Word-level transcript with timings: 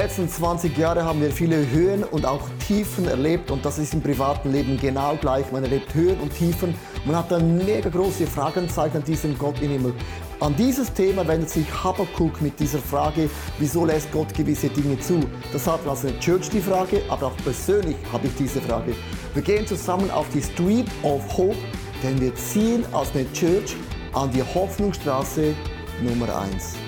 Letzten 0.00 0.28
20 0.28 0.78
Jahre 0.78 1.04
haben 1.04 1.20
wir 1.20 1.32
viele 1.32 1.68
Höhen 1.70 2.04
und 2.04 2.24
auch 2.24 2.42
Tiefen 2.68 3.08
erlebt 3.08 3.50
und 3.50 3.64
das 3.64 3.78
ist 3.78 3.94
im 3.94 4.00
privaten 4.00 4.52
Leben 4.52 4.78
genau 4.80 5.16
gleich. 5.16 5.50
Man 5.50 5.64
erlebt 5.64 5.92
Höhen 5.92 6.20
und 6.20 6.32
Tiefen. 6.32 6.72
Man 7.04 7.16
hat 7.16 7.32
dann 7.32 7.56
mega 7.56 7.88
große 7.88 8.28
Fragenzeichen 8.28 8.98
an 8.98 9.02
diesem 9.02 9.36
Gott 9.36 9.60
im 9.60 9.72
Himmel. 9.72 9.94
An 10.38 10.54
dieses 10.54 10.92
Thema 10.92 11.26
wendet 11.26 11.50
sich 11.50 11.66
Habakkuk 11.82 12.40
mit 12.40 12.60
dieser 12.60 12.78
Frage, 12.78 13.28
wieso 13.58 13.84
lässt 13.84 14.12
Gott 14.12 14.32
gewisse 14.34 14.68
Dinge 14.68 15.00
zu? 15.00 15.18
Das 15.52 15.66
hat 15.66 15.80
also 15.84 16.06
eine 16.06 16.20
Church 16.20 16.48
die 16.48 16.60
Frage, 16.60 17.02
aber 17.08 17.26
auch 17.26 17.36
persönlich 17.38 17.96
habe 18.12 18.28
ich 18.28 18.36
diese 18.36 18.60
Frage. 18.60 18.94
Wir 19.34 19.42
gehen 19.42 19.66
zusammen 19.66 20.12
auf 20.12 20.28
die 20.32 20.42
Street 20.42 20.86
of 21.02 21.22
Hope, 21.36 21.56
denn 22.04 22.20
wir 22.20 22.32
ziehen 22.36 22.84
als 22.92 23.10
eine 23.16 23.26
Church 23.32 23.74
an 24.12 24.30
die 24.30 24.44
Hoffnungsstraße 24.44 25.56
Nummer 26.04 26.42
1. 26.52 26.87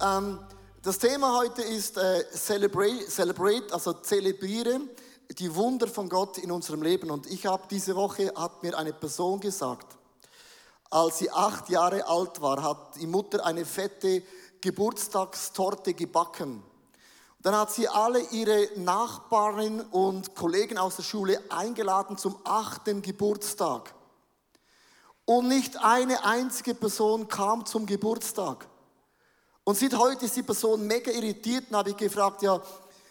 Ähm, 0.00 0.38
das 0.82 0.98
Thema 0.98 1.36
heute 1.36 1.62
ist 1.62 1.96
äh, 1.96 2.24
celebrate, 2.30 3.08
celebrate, 3.08 3.72
also 3.72 3.94
zelebriere 3.94 4.80
die 5.30 5.52
Wunder 5.54 5.88
von 5.88 6.08
Gott 6.08 6.38
in 6.38 6.52
unserem 6.52 6.82
Leben. 6.82 7.10
Und 7.10 7.26
ich 7.26 7.46
habe 7.46 7.64
diese 7.68 7.96
Woche 7.96 8.32
hat 8.36 8.62
mir 8.62 8.78
eine 8.78 8.92
Person 8.92 9.40
gesagt, 9.40 9.96
als 10.90 11.18
sie 11.18 11.30
acht 11.30 11.68
Jahre 11.68 12.06
alt 12.06 12.40
war, 12.40 12.62
hat 12.62 12.96
die 12.96 13.06
Mutter 13.06 13.44
eine 13.44 13.64
fette 13.64 14.22
Geburtstagstorte 14.60 15.94
gebacken. 15.94 16.62
Dann 17.40 17.56
hat 17.56 17.72
sie 17.72 17.88
alle 17.88 18.20
ihre 18.30 18.68
Nachbarn 18.76 19.80
und 19.80 20.34
Kollegen 20.34 20.78
aus 20.78 20.96
der 20.96 21.02
Schule 21.02 21.42
eingeladen 21.50 22.16
zum 22.16 22.38
achten 22.44 23.02
Geburtstag. 23.02 23.94
Und 25.24 25.48
nicht 25.48 25.76
eine 25.76 26.24
einzige 26.24 26.74
Person 26.74 27.28
kam 27.28 27.66
zum 27.66 27.84
Geburtstag. 27.84 28.66
Und 29.68 29.74
sieht 29.74 29.94
heute 29.98 30.24
ist 30.24 30.34
die 30.34 30.42
Person 30.42 30.86
mega 30.86 31.10
irritiert 31.10 31.66
und 31.68 31.76
habe 31.76 31.90
ich 31.90 31.96
gefragt, 31.98 32.40
ja, 32.40 32.58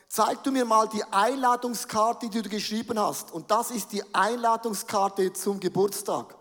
zeig 0.07 0.43
du 0.43 0.51
mir 0.51 0.65
mal 0.65 0.89
die 0.89 1.03
Einladungskarte, 1.03 2.29
die 2.29 2.41
du 2.41 2.49
geschrieben 2.49 2.99
hast. 2.99 3.31
Und 3.31 3.51
das 3.51 3.69
ist 3.69 3.91
die 3.91 4.03
Einladungskarte 4.11 5.31
zum 5.33 5.59
Geburtstag. 5.59 6.33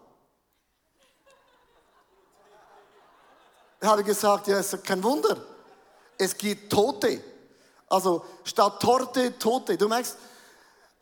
Ich 3.78 3.86
habe 3.86 4.02
gesagt, 4.02 4.46
ja, 4.46 4.58
ist 4.58 4.82
kein 4.82 5.04
Wunder. 5.04 5.36
Es 6.16 6.34
gibt 6.34 6.72
Tote. 6.72 7.22
Also 7.86 8.24
statt 8.42 8.80
Torte, 8.80 9.38
Tote. 9.38 9.76
Du 9.76 9.86
merkst, 9.86 10.16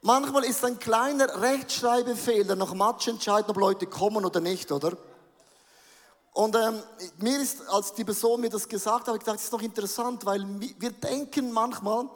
manchmal 0.02 0.42
ist 0.42 0.64
ein 0.64 0.80
kleiner 0.80 1.40
Rechtschreibfehler 1.40 2.56
noch 2.56 2.74
Matsch 2.74 3.06
entscheidend, 3.06 3.50
ob 3.50 3.58
Leute 3.58 3.86
kommen 3.86 4.24
oder 4.24 4.40
nicht, 4.40 4.72
oder? 4.72 4.96
Und 6.34 6.56
ähm, 6.56 6.82
mir 7.18 7.40
ist, 7.40 7.66
als 7.68 7.94
die 7.94 8.04
Person 8.04 8.40
mir 8.40 8.50
das 8.50 8.68
gesagt 8.68 9.06
hat, 9.06 9.14
ich 9.14 9.20
gedacht, 9.20 9.36
das 9.36 9.44
ist 9.44 9.52
doch 9.52 9.62
interessant, 9.62 10.26
weil 10.26 10.44
wir 10.58 10.90
denken 10.90 11.52
manchmal, 11.52 12.08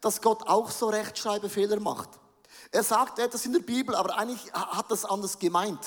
dass 0.00 0.22
Gott 0.22 0.46
auch 0.46 0.70
so 0.70 0.86
Rechtschreibfehler 0.86 1.80
macht. 1.80 2.08
Er 2.70 2.84
sagt 2.84 3.18
etwas 3.18 3.44
in 3.46 3.52
der 3.52 3.60
Bibel, 3.60 3.96
aber 3.96 4.16
eigentlich 4.16 4.52
hat 4.52 4.88
das 4.92 5.04
anders 5.04 5.40
gemeint. 5.40 5.80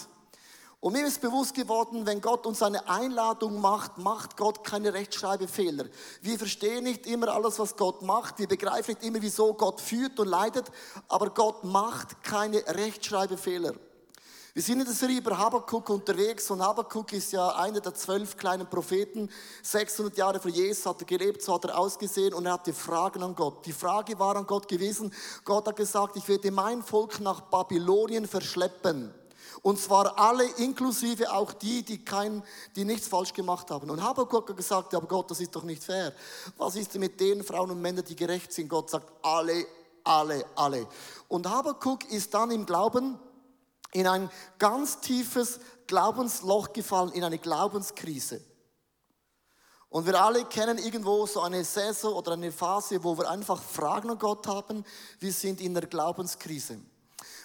Und 0.81 0.93
mir 0.93 1.07
ist 1.07 1.21
bewusst 1.21 1.55
geworden, 1.55 2.05
wenn 2.05 2.19
Gott 2.19 2.45
uns 2.45 2.61
eine 2.61 2.89
Einladung 2.89 3.61
macht, 3.61 3.97
macht 3.97 4.35
Gott 4.35 4.65
keine 4.65 4.93
Rechtschreibfehler. 4.93 5.85
Wir 6.21 6.37
verstehen 6.37 6.83
nicht 6.83 7.07
immer 7.07 7.29
alles, 7.29 7.57
was 7.57 7.77
Gott 7.77 8.01
macht. 8.01 8.37
Wir 8.37 8.47
begreifen 8.47 8.95
nicht 8.95 9.03
immer, 9.03 9.21
wieso 9.21 9.53
Gott 9.53 9.79
führt 9.79 10.19
und 10.19 10.27
leitet. 10.27 10.65
Aber 11.07 11.29
Gott 11.29 11.63
macht 11.63 12.21
keine 12.21 12.57
Rechtschreibfehler. 12.67 13.75
Wir 14.57 14.63
sind 14.63 14.79
in 14.79 14.85
der 14.85 14.95
Serie 14.95 15.19
über 15.19 15.37
Habakkuk 15.37 15.87
unterwegs 15.91 16.49
und 16.49 16.63
Habakkuk 16.63 17.13
ist 17.13 17.31
ja 17.31 17.47
einer 17.49 17.79
der 17.79 17.93
zwölf 17.93 18.35
kleinen 18.35 18.67
Propheten. 18.67 19.29
600 19.61 20.17
Jahre 20.17 20.39
vor 20.39 20.49
Jesus 20.49 20.83
hat 20.83 20.99
er 20.99 21.05
gelebt, 21.05 21.43
so 21.43 21.53
hat 21.53 21.65
er 21.65 21.77
ausgesehen 21.77 22.33
und 22.33 22.47
er 22.47 22.53
hatte 22.53 22.73
Fragen 22.73 23.21
an 23.21 23.35
Gott. 23.35 23.63
Die 23.67 23.71
Frage 23.71 24.17
war 24.17 24.35
an 24.35 24.47
Gott 24.47 24.67
gewesen, 24.67 25.13
Gott 25.45 25.67
hat 25.67 25.75
gesagt, 25.75 26.15
ich 26.15 26.27
werde 26.27 26.49
mein 26.49 26.81
Volk 26.81 27.19
nach 27.19 27.41
Babylonien 27.41 28.27
verschleppen. 28.27 29.13
Und 29.61 29.79
zwar 29.79 30.17
alle, 30.17 30.45
inklusive 30.57 31.31
auch 31.31 31.53
die, 31.53 31.83
die, 31.83 32.03
kein, 32.03 32.41
die 32.75 32.83
nichts 32.83 33.07
falsch 33.07 33.33
gemacht 33.33 33.69
haben. 33.69 33.91
Und 33.91 34.01
Habakkuk 34.01 34.49
hat 34.49 34.57
gesagt, 34.57 34.95
aber 34.95 35.05
Gott, 35.05 35.29
das 35.29 35.39
ist 35.39 35.55
doch 35.55 35.65
nicht 35.65 35.83
fair. 35.83 36.13
Was 36.57 36.75
ist 36.75 36.95
denn 36.95 37.01
mit 37.01 37.19
den 37.19 37.43
Frauen 37.43 37.69
und 37.69 37.79
Männern, 37.79 38.05
die 38.05 38.15
gerecht 38.15 38.51
sind? 38.51 38.69
Gott 38.69 38.89
sagt, 38.89 39.07
alle, 39.21 39.67
alle, 40.03 40.43
alle. 40.55 40.87
Und 41.27 41.47
Habakkuk 41.47 42.11
ist 42.11 42.33
dann 42.33 42.49
im 42.49 42.65
Glauben 42.65 43.19
in 43.93 44.07
ein 44.07 44.29
ganz 44.59 44.99
tiefes 44.99 45.59
Glaubensloch 45.87 46.73
gefallen, 46.73 47.11
in 47.13 47.23
eine 47.23 47.37
Glaubenskrise. 47.37 48.41
Und 49.89 50.05
wir 50.05 50.21
alle 50.21 50.43
kennen 50.45 50.77
irgendwo 50.77 51.25
so 51.25 51.41
eine 51.41 51.63
Saison 51.63 52.13
oder 52.13 52.33
eine 52.33 52.51
Phase, 52.51 53.03
wo 53.03 53.17
wir 53.17 53.29
einfach 53.29 53.61
Fragen 53.61 54.09
an 54.09 54.19
Gott 54.19 54.45
haben. 54.47 54.83
Wir 55.19 55.31
sind 55.31 55.61
in 55.61 55.73
der 55.73 55.87
Glaubenskrise. 55.87 56.79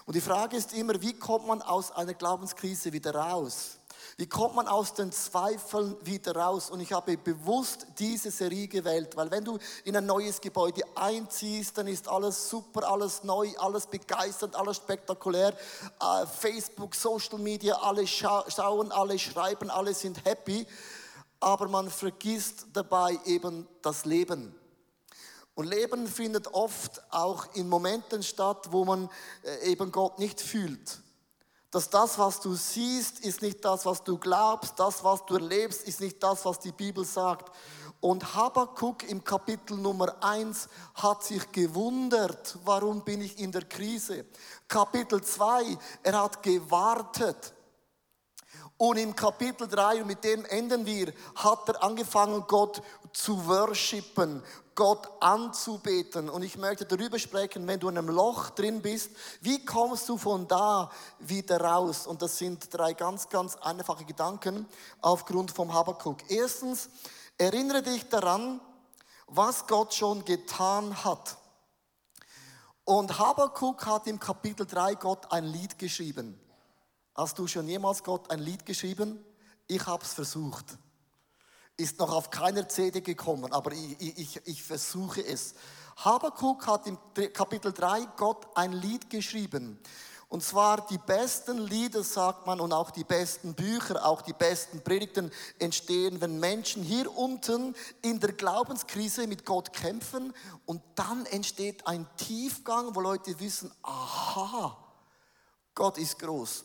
Und 0.05 0.17
die 0.17 0.21
Frage 0.21 0.57
ist 0.57 0.73
immer, 0.75 1.01
wie 1.01 1.15
kommt 1.15 1.47
man 1.47 1.63
aus 1.63 1.93
einer 1.93 2.15
Glaubenskrise 2.15 2.93
wieder 2.93 3.15
raus? 3.15 3.79
Wie 4.17 4.27
kommt 4.27 4.55
man 4.55 4.69
aus 4.69 4.95
den 4.95 5.11
Zweifeln 5.13 5.97
wieder 6.05 6.37
raus? 6.37 6.71
Und 6.71 6.81
ich 6.81 6.93
habe 6.93 7.17
bewusst 7.17 7.87
diese 7.99 8.31
Serie 8.31 8.69
gewählt, 8.69 9.17
weil 9.17 9.31
wenn 9.31 9.45
du 9.45 9.59
in 9.85 9.97
ein 9.97 10.07
neues 10.07 10.41
Gebäude 10.41 10.83
einziehst, 10.95 11.79
dann 11.79 11.87
ist 11.87 12.09
alles 12.09 12.49
super, 12.49 12.89
alles 12.89 13.25
neu, 13.25 13.51
alles 13.59 13.87
begeisternd, 13.87 14.55
alles 14.57 14.77
spektakulär. 14.77 15.55
Uh, 16.03 16.27
Facebook, 16.27 16.95
Social 16.95 17.39
Media, 17.39 17.75
alle 17.77 18.07
scha 18.07 18.45
schauen, 18.49 18.93
alle 18.93 19.19
schreiben, 19.19 19.71
alle 19.71 19.95
sind 19.95 20.25
happy. 20.25 20.67
Aber 21.41 21.69
man 21.69 21.91
vergisst 21.91 22.67
dabei 22.73 23.19
eben 23.25 23.67
das 23.81 24.05
Leben. 24.05 24.55
Und 25.55 25.67
Leben 25.67 26.07
findet 26.07 26.55
oft 26.55 27.03
auch 27.11 27.55
in 27.55 27.69
Momenten 27.69 28.23
statt, 28.23 28.69
wo 28.71 28.85
man 28.85 29.11
äh, 29.43 29.71
eben 29.71 29.93
Gott 29.93 30.19
nicht 30.19 30.41
fühlt 30.41 31.03
dass 31.73 31.89
das, 31.89 32.19
was 32.19 32.39
du 32.39 32.55
siehst, 32.55 33.21
ist 33.21 33.41
nicht 33.41 33.65
das, 33.65 33.87
was 33.87 34.05
du 34.05 34.19
glaubst, 34.19 34.79
das, 34.79 35.03
was 35.03 35.25
du 35.25 35.35
erlebst, 35.35 35.89
ist 35.89 36.03
nicht 36.03 36.23
das, 36.23 36.45
was 36.45 36.61
die 36.61 36.71
Bibel 36.71 37.03
sagt. 37.03 37.51
Und 37.99 38.35
Habakkuk 38.35 39.09
im 39.09 39.25
Kapitel 39.25 39.79
Nummer 39.79 40.15
1 40.21 40.69
hat 40.97 41.25
sich 41.25 41.51
gewundert, 41.51 42.59
warum 42.65 43.03
bin 43.03 43.23
ich 43.23 43.39
in 43.39 43.53
der 43.53 43.65
Krise. 43.65 44.27
Kapitel 44.69 45.23
2, 45.23 45.79
er 46.03 46.23
hat 46.23 46.43
gewartet. 46.43 47.55
Und 48.77 48.99
im 48.99 49.17
Kapitel 49.17 49.67
3, 49.67 50.03
und 50.03 50.09
mit 50.09 50.25
dem 50.25 50.45
enden 50.45 50.85
wir, 50.85 51.15
hat 51.37 51.69
er 51.69 51.83
angefangen, 51.83 52.45
Gott 52.49 52.83
zu 53.15 53.47
worshipen, 53.47 54.43
Gott 54.75 55.09
anzubeten. 55.21 56.29
Und 56.29 56.43
ich 56.43 56.57
möchte 56.57 56.85
darüber 56.85 57.19
sprechen, 57.19 57.67
wenn 57.67 57.81
du 57.81 57.89
in 57.89 57.99
einem 57.99 58.09
Loch 58.09 58.51
drin 58.51 58.83
bist, 58.83 59.11
wie 59.41 59.65
kommst 59.65 60.09
du 60.09 60.17
von 60.17 60.49
da 60.49 60.91
wieder 61.19 61.61
raus? 61.61 62.07
Und 62.07 62.23
das 62.23 62.39
sind 62.39 62.73
drei 62.73 62.95
ganz, 62.95 63.29
ganz 63.29 63.57
einfache 63.57 64.05
Gedanken 64.05 64.67
aufgrund 65.01 65.51
vom 65.51 65.73
Habakkuk. 65.73 66.19
Erstens, 66.29 66.89
erinnere 67.39 67.83
dich 67.83 68.09
daran, 68.09 68.61
was 69.27 69.67
Gott 69.67 69.95
schon 69.95 70.25
getan 70.25 71.05
hat. 71.05 71.37
Und 72.85 73.19
Habakkuk 73.19 73.87
hat 73.87 74.07
im 74.07 74.19
Kapitel 74.19 74.67
3 74.67 74.97
Gott 74.97 75.31
ein 75.31 75.45
Lied 75.45 75.79
geschrieben. 75.79 76.39
Hast 77.15 77.39
du 77.39 77.47
schon 77.47 77.69
jemals 77.69 78.03
Gott 78.03 78.31
ein 78.31 78.41
Lied 78.41 78.67
geschrieben? 78.67 79.25
Ich 79.69 79.87
habe 79.87 80.03
es 80.03 80.15
versucht 80.15 80.79
ist 81.77 81.99
noch 81.99 82.13
auf 82.13 82.31
keiner 82.31 82.69
CD 82.69 83.01
gekommen, 83.01 83.53
aber 83.53 83.73
ich, 83.73 84.19
ich, 84.19 84.41
ich 84.45 84.63
versuche 84.63 85.25
es. 85.25 85.55
Habakuk 85.97 86.67
hat 86.67 86.87
im 86.87 86.99
Kapitel 87.33 87.73
3 87.73 88.07
Gott 88.17 88.47
ein 88.55 88.73
Lied 88.73 89.11
geschrieben. 89.11 89.79
Und 90.33 90.43
zwar 90.43 90.87
die 90.87 90.97
besten 90.97 91.59
Lieder, 91.59 92.03
sagt 92.03 92.47
man, 92.47 92.59
und 92.59 92.73
auch 92.73 92.91
die 92.91 93.05
besten 93.05 93.53
Bücher, 93.53 94.03
auch 94.03 94.23
die 94.23 94.33
besten 94.33 94.83
Predigten 94.83 95.31
entstehen, 95.59 96.23
wenn 96.23 96.41
Menschen 96.41 96.83
hier 96.83 97.15
unten 97.15 97.75
in 98.01 98.19
der 98.19 98.33
Glaubenskrise 98.33 99.27
mit 99.27 99.45
Gott 99.45 99.75
kämpfen 99.75 100.33
und 100.65 100.81
dann 100.95 101.27
entsteht 101.27 101.87
ein 101.87 102.07
Tiefgang, 102.17 102.95
wo 102.95 103.01
Leute 103.01 103.39
wissen, 103.41 103.71
aha, 103.83 104.79
Gott 105.75 105.99
ist 105.99 106.19
groß. 106.19 106.65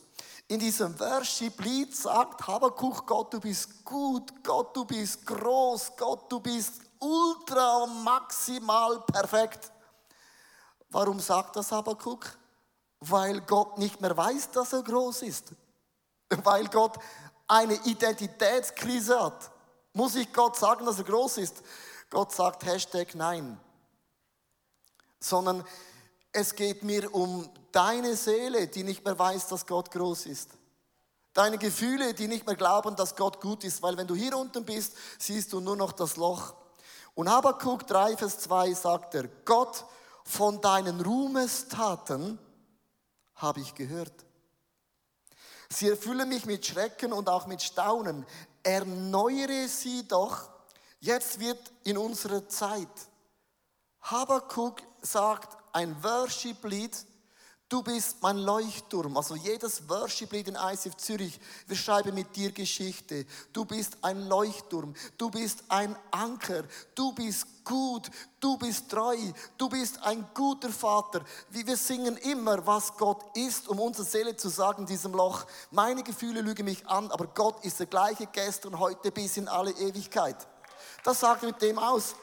In 0.50 0.60
diesem 0.60 0.98
Worship-Lied 0.98 1.94
sagt 1.94 2.48
Habakkuk, 2.48 3.06
Gott, 3.06 3.34
du 3.34 3.40
bist 3.42 3.84
gut, 3.84 4.44
Gott, 4.44 4.76
du 4.76 4.86
bist 4.86 5.26
groß, 5.26 5.92
Gott, 5.98 6.32
du 6.32 6.40
bist 6.40 6.82
ultra 7.00 7.86
maximal 7.86 9.02
perfekt. 9.02 9.72
Warum 10.90 11.20
sagt 11.20 11.58
das 11.58 11.72
Habakkuk? 11.72 12.26
Weil 13.02 13.42
Gott 13.42 13.78
nicht 13.78 14.00
mehr 14.00 14.16
weiß, 14.16 14.52
dass 14.52 14.72
er 14.72 14.84
groß 14.84 15.24
ist. 15.24 15.52
Weil 16.30 16.68
Gott 16.70 16.98
eine 17.48 17.76
Identitätskrise 17.86 19.22
hat. 19.22 19.52
Muss 19.92 20.16
ich 20.16 20.32
Gott 20.32 20.56
sagen, 20.56 20.86
dass 20.86 20.98
er 20.98 21.04
groß 21.04 21.40
ist? 21.40 21.62
Gott 22.10 22.32
sagt 22.32 22.66
Hashtag 22.66 23.16
nein. 23.16 23.60
Sondern 25.20 25.66
es 26.32 26.56
geht 26.56 26.84
mir 26.84 27.14
um 27.14 27.50
deine 27.72 28.16
Seele, 28.16 28.68
die 28.68 28.84
nicht 28.84 29.04
mehr 29.04 29.18
weiß, 29.18 29.48
dass 29.48 29.66
Gott 29.66 29.92
groß 29.92 30.28
ist. 30.28 30.52
Deine 31.34 31.58
Gefühle, 31.58 32.14
die 32.14 32.28
nicht 32.28 32.46
mehr 32.46 32.56
glauben, 32.56 32.96
dass 32.96 33.16
Gott 33.16 33.40
gut 33.42 33.64
ist, 33.64 33.82
weil 33.84 33.98
wenn 33.98 34.08
du 34.08 34.16
hier 34.16 34.36
unten 34.36 34.66
bist, 34.66 34.94
siehst 35.20 35.54
du 35.54 35.60
nur 35.60 35.76
noch 35.76 35.92
das 35.92 36.16
Loch. 36.16 36.56
Und 37.14 37.30
Habakkuk 37.30 37.86
3, 37.86 38.18
Vers 38.18 38.40
2 38.40 38.74
sagt 38.74 39.16
er, 39.16 39.28
Gott, 39.46 39.86
von 40.24 40.60
deinen 40.62 41.00
Ruhmestaten 41.02 42.38
habe 43.36 43.60
ich 43.60 43.74
gehört. 43.76 44.26
Sie 45.70 45.90
erfüllen 45.90 46.30
mich 46.30 46.46
mit 46.46 46.66
Schrecken 46.66 47.14
und 47.14 47.30
auch 47.30 47.48
mit 47.48 47.62
Staunen. 47.62 48.26
Erneuere 48.64 49.68
sie 49.68 50.08
doch. 50.08 50.50
Jetzt 51.00 51.40
wird 51.40 51.60
in 51.84 51.98
unserer 51.98 52.48
Zeit. 52.48 52.88
Habakkuk 54.02 54.82
sagt 55.02 55.57
ein 55.78 56.04
Worship-Lied, 56.04 57.06
Du 57.70 57.84
bist 57.84 58.22
mein 58.22 58.38
Leuchtturm. 58.38 59.18
Also 59.18 59.36
jedes 59.36 59.90
Worship-Lied 59.90 60.48
in 60.48 60.56
ICF 60.56 60.96
Zürich, 60.96 61.38
wir 61.68 61.76
schreiben 61.76 62.16
mit 62.16 62.34
dir 62.34 62.54
Geschichte. 62.54 63.26
Du 63.52 63.66
bist 63.66 63.98
ein 64.02 64.26
Leuchtturm. 64.30 64.94
Du 65.18 65.30
bist 65.30 65.66
ein 65.68 65.94
Anker. 66.12 66.64
Du 66.96 67.12
bist 67.12 67.66
gut. 67.66 68.10
Du 68.40 68.56
bist 68.58 68.90
treu. 68.90 69.18
Du 69.58 69.68
bist 69.68 70.02
ein 70.02 70.26
guter 70.34 70.70
Vater. 70.70 71.26
Wie 71.50 71.68
wir 71.68 71.76
singen 71.76 72.16
immer, 72.16 72.66
was 72.66 72.96
Gott 72.96 73.36
ist, 73.36 73.68
um 73.68 73.82
unsere 73.82 74.08
Seele 74.08 74.38
zu 74.38 74.48
sagen 74.48 74.84
in 74.84 74.88
diesem 74.88 75.12
Loch. 75.12 75.46
Meine 75.70 76.04
Gefühle 76.04 76.40
lügen 76.40 76.64
mich 76.64 76.88
an, 76.88 77.12
aber 77.12 77.28
Gott 77.28 77.66
ist 77.66 77.80
der 77.80 77.88
gleiche 77.88 78.28
gestern, 78.28 78.80
heute 78.80 79.12
bis 79.12 79.36
in 79.36 79.50
alle 79.50 79.72
Ewigkeit. 79.72 80.38
Das 81.04 81.20
sagt 81.20 81.44
mit 81.44 81.62
dem 81.62 81.80
aus. 81.80 82.16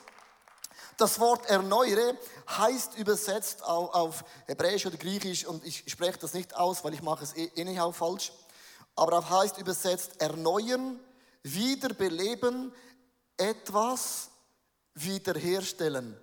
Das 0.96 1.18
Wort 1.18 1.46
erneuere 1.46 2.16
heißt 2.48 2.96
übersetzt 2.96 3.64
auf, 3.64 4.24
Hebräisch 4.46 4.86
oder 4.86 4.96
Griechisch, 4.96 5.44
und 5.44 5.64
ich 5.64 5.84
spreche 5.90 6.18
das 6.18 6.34
nicht 6.34 6.54
aus, 6.56 6.84
weil 6.84 6.94
ich 6.94 7.02
mache 7.02 7.24
es 7.24 7.34
eh, 7.34 7.50
eh 7.54 7.64
nicht 7.64 7.80
auch 7.80 7.94
falsch, 7.94 8.32
aber 8.94 9.18
auf 9.18 9.30
heißt 9.30 9.58
übersetzt 9.58 10.20
erneuern, 10.20 11.00
wiederbeleben, 11.42 12.72
etwas 13.36 14.30
wiederherstellen. 14.94 16.16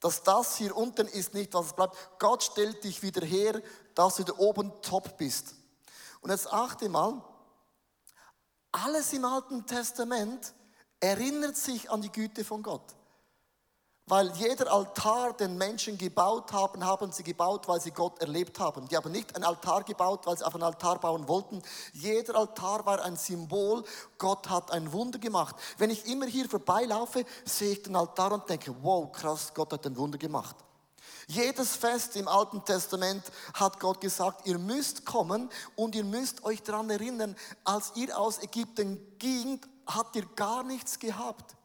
Dass 0.00 0.22
das 0.22 0.56
hier 0.56 0.76
unten 0.76 1.06
ist 1.08 1.34
nicht, 1.34 1.54
was 1.54 1.66
es 1.66 1.72
bleibt. 1.72 1.96
Gott 2.18 2.42
stellt 2.42 2.84
dich 2.84 3.02
wieder 3.02 3.24
her, 3.24 3.60
dass 3.94 4.16
du 4.16 4.24
da 4.24 4.34
oben 4.36 4.72
top 4.82 5.16
bist. 5.18 5.54
Und 6.20 6.30
jetzt 6.30 6.52
achte 6.52 6.88
mal, 6.88 7.22
alles 8.72 9.12
im 9.12 9.24
Alten 9.24 9.66
Testament 9.66 10.54
erinnert 11.00 11.56
sich 11.56 11.90
an 11.90 12.02
die 12.02 12.12
Güte 12.12 12.44
von 12.44 12.62
Gott. 12.62 12.94
Weil 14.06 14.32
jeder 14.32 14.72
Altar, 14.72 15.34
den 15.34 15.56
Menschen 15.56 15.96
gebaut 15.96 16.52
haben, 16.52 16.84
haben 16.84 17.12
sie 17.12 17.22
gebaut, 17.22 17.68
weil 17.68 17.80
sie 17.80 17.92
Gott 17.92 18.18
erlebt 18.20 18.58
haben. 18.58 18.88
Die 18.88 18.96
haben 18.96 19.12
nicht 19.12 19.36
einen 19.36 19.44
Altar 19.44 19.84
gebaut, 19.84 20.26
weil 20.26 20.36
sie 20.36 20.44
auf 20.44 20.54
einen 20.54 20.64
Altar 20.64 20.98
bauen 20.98 21.28
wollten. 21.28 21.62
Jeder 21.92 22.34
Altar 22.34 22.84
war 22.84 23.02
ein 23.04 23.16
Symbol, 23.16 23.84
Gott 24.18 24.50
hat 24.50 24.72
ein 24.72 24.92
Wunder 24.92 25.20
gemacht. 25.20 25.54
Wenn 25.78 25.90
ich 25.90 26.06
immer 26.06 26.26
hier 26.26 26.48
vorbeilaufe, 26.48 27.24
sehe 27.44 27.72
ich 27.72 27.82
den 27.82 27.94
Altar 27.94 28.32
und 28.32 28.48
denke, 28.48 28.74
wow, 28.82 29.12
krass, 29.12 29.52
Gott 29.54 29.72
hat 29.72 29.86
ein 29.86 29.96
Wunder 29.96 30.18
gemacht. 30.18 30.56
Jedes 31.28 31.76
Fest 31.76 32.16
im 32.16 32.26
Alten 32.26 32.64
Testament 32.64 33.22
hat 33.54 33.78
Gott 33.78 34.00
gesagt, 34.00 34.48
ihr 34.48 34.58
müsst 34.58 35.06
kommen 35.06 35.48
und 35.76 35.94
ihr 35.94 36.02
müsst 36.02 36.42
euch 36.42 36.64
daran 36.64 36.90
erinnern, 36.90 37.36
als 37.62 37.92
ihr 37.94 38.18
aus 38.18 38.42
Ägypten 38.42 39.16
gingt, 39.18 39.68
habt 39.86 40.16
ihr 40.16 40.26
gar 40.34 40.64
nichts 40.64 40.98
gehabt. 40.98 41.56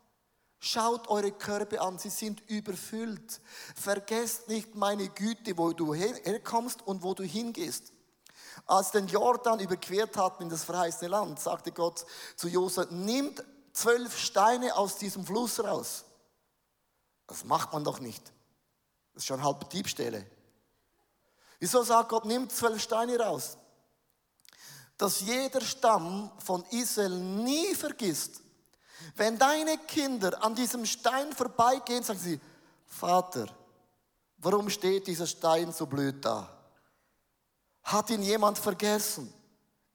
Schaut 0.67 1.07
eure 1.09 1.31
Körper 1.31 1.83
an, 1.83 1.99
sie 1.99 2.09
sind 2.09 2.41
überfüllt. 2.49 3.39
Vergesst 3.75 4.47
nicht 4.47 4.73
meine 4.73 5.09
Güte, 5.09 5.55
wo 5.59 5.73
du 5.73 5.93
herkommst 5.93 6.81
und 6.81 7.03
wo 7.03 7.13
du 7.13 7.21
hingehst. 7.21 7.93
Als 8.65 8.89
den 8.89 9.05
Jordan 9.05 9.59
überquert 9.59 10.17
hatten 10.17 10.41
in 10.41 10.49
das 10.49 10.63
verheißene 10.63 11.09
Land, 11.09 11.39
sagte 11.39 11.71
Gott 11.71 12.03
zu 12.35 12.47
Josef, 12.47 12.89
nimmt 12.89 13.43
zwölf 13.73 14.17
Steine 14.17 14.75
aus 14.75 14.97
diesem 14.97 15.23
Fluss 15.23 15.63
raus. 15.63 16.03
Das 17.27 17.43
macht 17.43 17.71
man 17.71 17.83
doch 17.83 17.99
nicht. 17.99 18.23
Das 19.13 19.21
ist 19.21 19.27
schon 19.27 19.43
halb 19.43 19.69
Diebstähle. 19.69 20.25
Wieso 21.59 21.83
sagt 21.83 22.09
Gott, 22.09 22.25
nimmt 22.25 22.51
zwölf 22.51 22.81
Steine 22.81 23.19
raus? 23.19 23.59
Dass 24.97 25.19
jeder 25.19 25.61
Stamm 25.61 26.31
von 26.43 26.65
Israel 26.71 27.19
nie 27.19 27.75
vergisst, 27.75 28.41
wenn 29.15 29.37
deine 29.37 29.77
Kinder 29.79 30.43
an 30.43 30.55
diesem 30.55 30.85
Stein 30.85 31.31
vorbeigehen, 31.33 32.03
sagen 32.03 32.19
sie, 32.19 32.39
Vater, 32.85 33.47
warum 34.37 34.69
steht 34.69 35.07
dieser 35.07 35.27
Stein 35.27 35.71
so 35.71 35.85
blöd 35.85 36.23
da? 36.23 36.49
Hat 37.83 38.09
ihn 38.09 38.23
jemand 38.23 38.57
vergessen? 38.57 39.31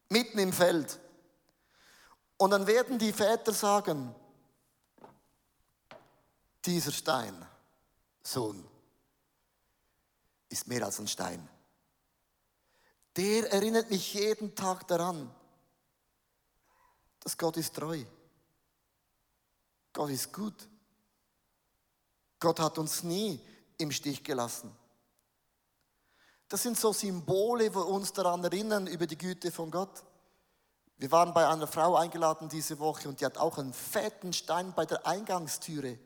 Mitten 0.09 0.39
im 0.39 0.53
Feld. 0.53 0.99
Und 2.37 2.51
dann 2.51 2.67
werden 2.67 2.99
die 2.99 3.13
Väter 3.13 3.53
sagen, 3.53 4.15
dieser 6.65 6.93
Stein, 6.93 7.47
Sohn, 8.23 8.67
ist 10.49 10.67
mehr 10.67 10.85
als 10.85 10.99
ein 10.99 11.09
Stein. 11.09 11.49
Der 13.17 13.53
erinnert 13.53 13.91
mich 13.91 14.15
jeden 14.15 14.55
Tag 14.55 14.87
daran, 14.89 15.35
dass 17.21 17.37
Gott 17.37 17.57
ist 17.57 17.75
treu. 17.75 18.05
Gott 19.93 20.11
ist 20.11 20.33
gut. 20.33 20.69
Gott 22.39 22.61
hat 22.61 22.79
uns 22.79 23.03
nie 23.03 23.41
im 23.79 23.91
Stich 23.91 24.25
gelassen. 24.25 24.75
Das 26.49 26.63
sind 26.63 26.79
so 26.79 26.93
Symbole, 26.93 27.73
wo 27.75 27.81
uns 27.81 28.13
daran 28.13 28.43
erinnern 28.43 28.87
über 28.87 29.07
die 29.07 29.19
Güte 29.19 29.53
von 29.53 29.71
Gott. 29.71 30.03
Wir 30.97 31.11
waren 31.13 31.33
bei 31.33 31.47
einer 31.47 31.67
Frau 31.67 31.97
eingeladen 31.97 32.49
diese 32.49 32.79
Woche 32.79 33.09
und 33.09 33.21
die 33.21 33.25
hat 33.25 33.39
auch 33.39 33.57
einen 33.57 33.73
fetten 33.73 34.33
Stein 34.33 34.75
bei 34.75 34.85
der 34.85 35.07
Eingangstüre. 35.07 35.99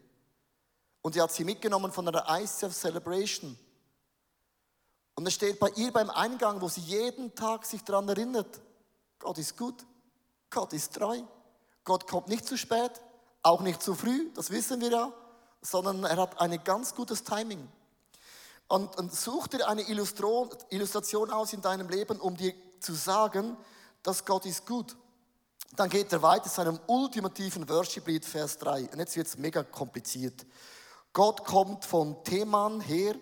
Und 1.02 1.14
die 1.14 1.20
hat 1.20 1.32
sie 1.32 1.44
mitgenommen 1.44 1.92
von 1.92 2.06
einer 2.06 2.25
ICF 2.28 2.72
Celebration. 2.72 3.58
Und 5.14 5.26
es 5.26 5.35
steht 5.35 5.59
bei 5.59 5.70
ihr 5.70 5.92
beim 5.92 6.11
Eingang, 6.11 6.61
wo 6.61 6.68
sie 6.68 6.80
jeden 6.80 7.35
Tag 7.35 7.64
sich 7.64 7.82
daran 7.82 8.09
erinnert. 8.09 8.61
Gott 9.18 9.38
ist 9.38 9.56
gut. 9.56 9.85
Gott 10.50 10.73
ist 10.73 10.94
treu. 10.94 11.20
Gott 11.85 12.06
kommt 12.06 12.28
nicht 12.28 12.47
zu 12.47 12.56
spät. 12.56 12.92
Auch 13.44 13.60
nicht 13.60 13.82
zu 13.82 13.94
früh, 13.94 14.30
das 14.34 14.50
wissen 14.50 14.80
wir 14.80 14.90
ja, 14.90 15.12
sondern 15.60 16.02
er 16.04 16.16
hat 16.16 16.40
ein 16.40 16.64
ganz 16.64 16.94
gutes 16.94 17.22
Timing. 17.22 17.68
Und, 18.68 18.96
und 18.96 19.14
such 19.14 19.48
dir 19.48 19.68
eine 19.68 19.82
Illustration 19.82 21.30
aus 21.30 21.52
in 21.52 21.60
deinem 21.60 21.90
Leben, 21.90 22.18
um 22.20 22.34
dir 22.36 22.54
zu 22.80 22.94
sagen, 22.94 23.54
dass 24.02 24.24
Gott 24.24 24.46
ist 24.46 24.66
gut. 24.66 24.96
Dann 25.76 25.90
geht 25.90 26.10
er 26.12 26.22
weiter 26.22 26.48
zu 26.48 26.62
einem 26.62 26.80
ultimativen 26.86 27.68
Worship-Lied, 27.68 28.24
Vers 28.24 28.56
3. 28.58 28.88
Und 28.90 28.98
jetzt 28.98 29.14
wird 29.14 29.26
es 29.26 29.36
mega 29.36 29.62
kompliziert. 29.62 30.46
Gott 31.12 31.44
kommt 31.44 31.84
von 31.84 32.24
Theman 32.24 32.80
her, 32.80 33.14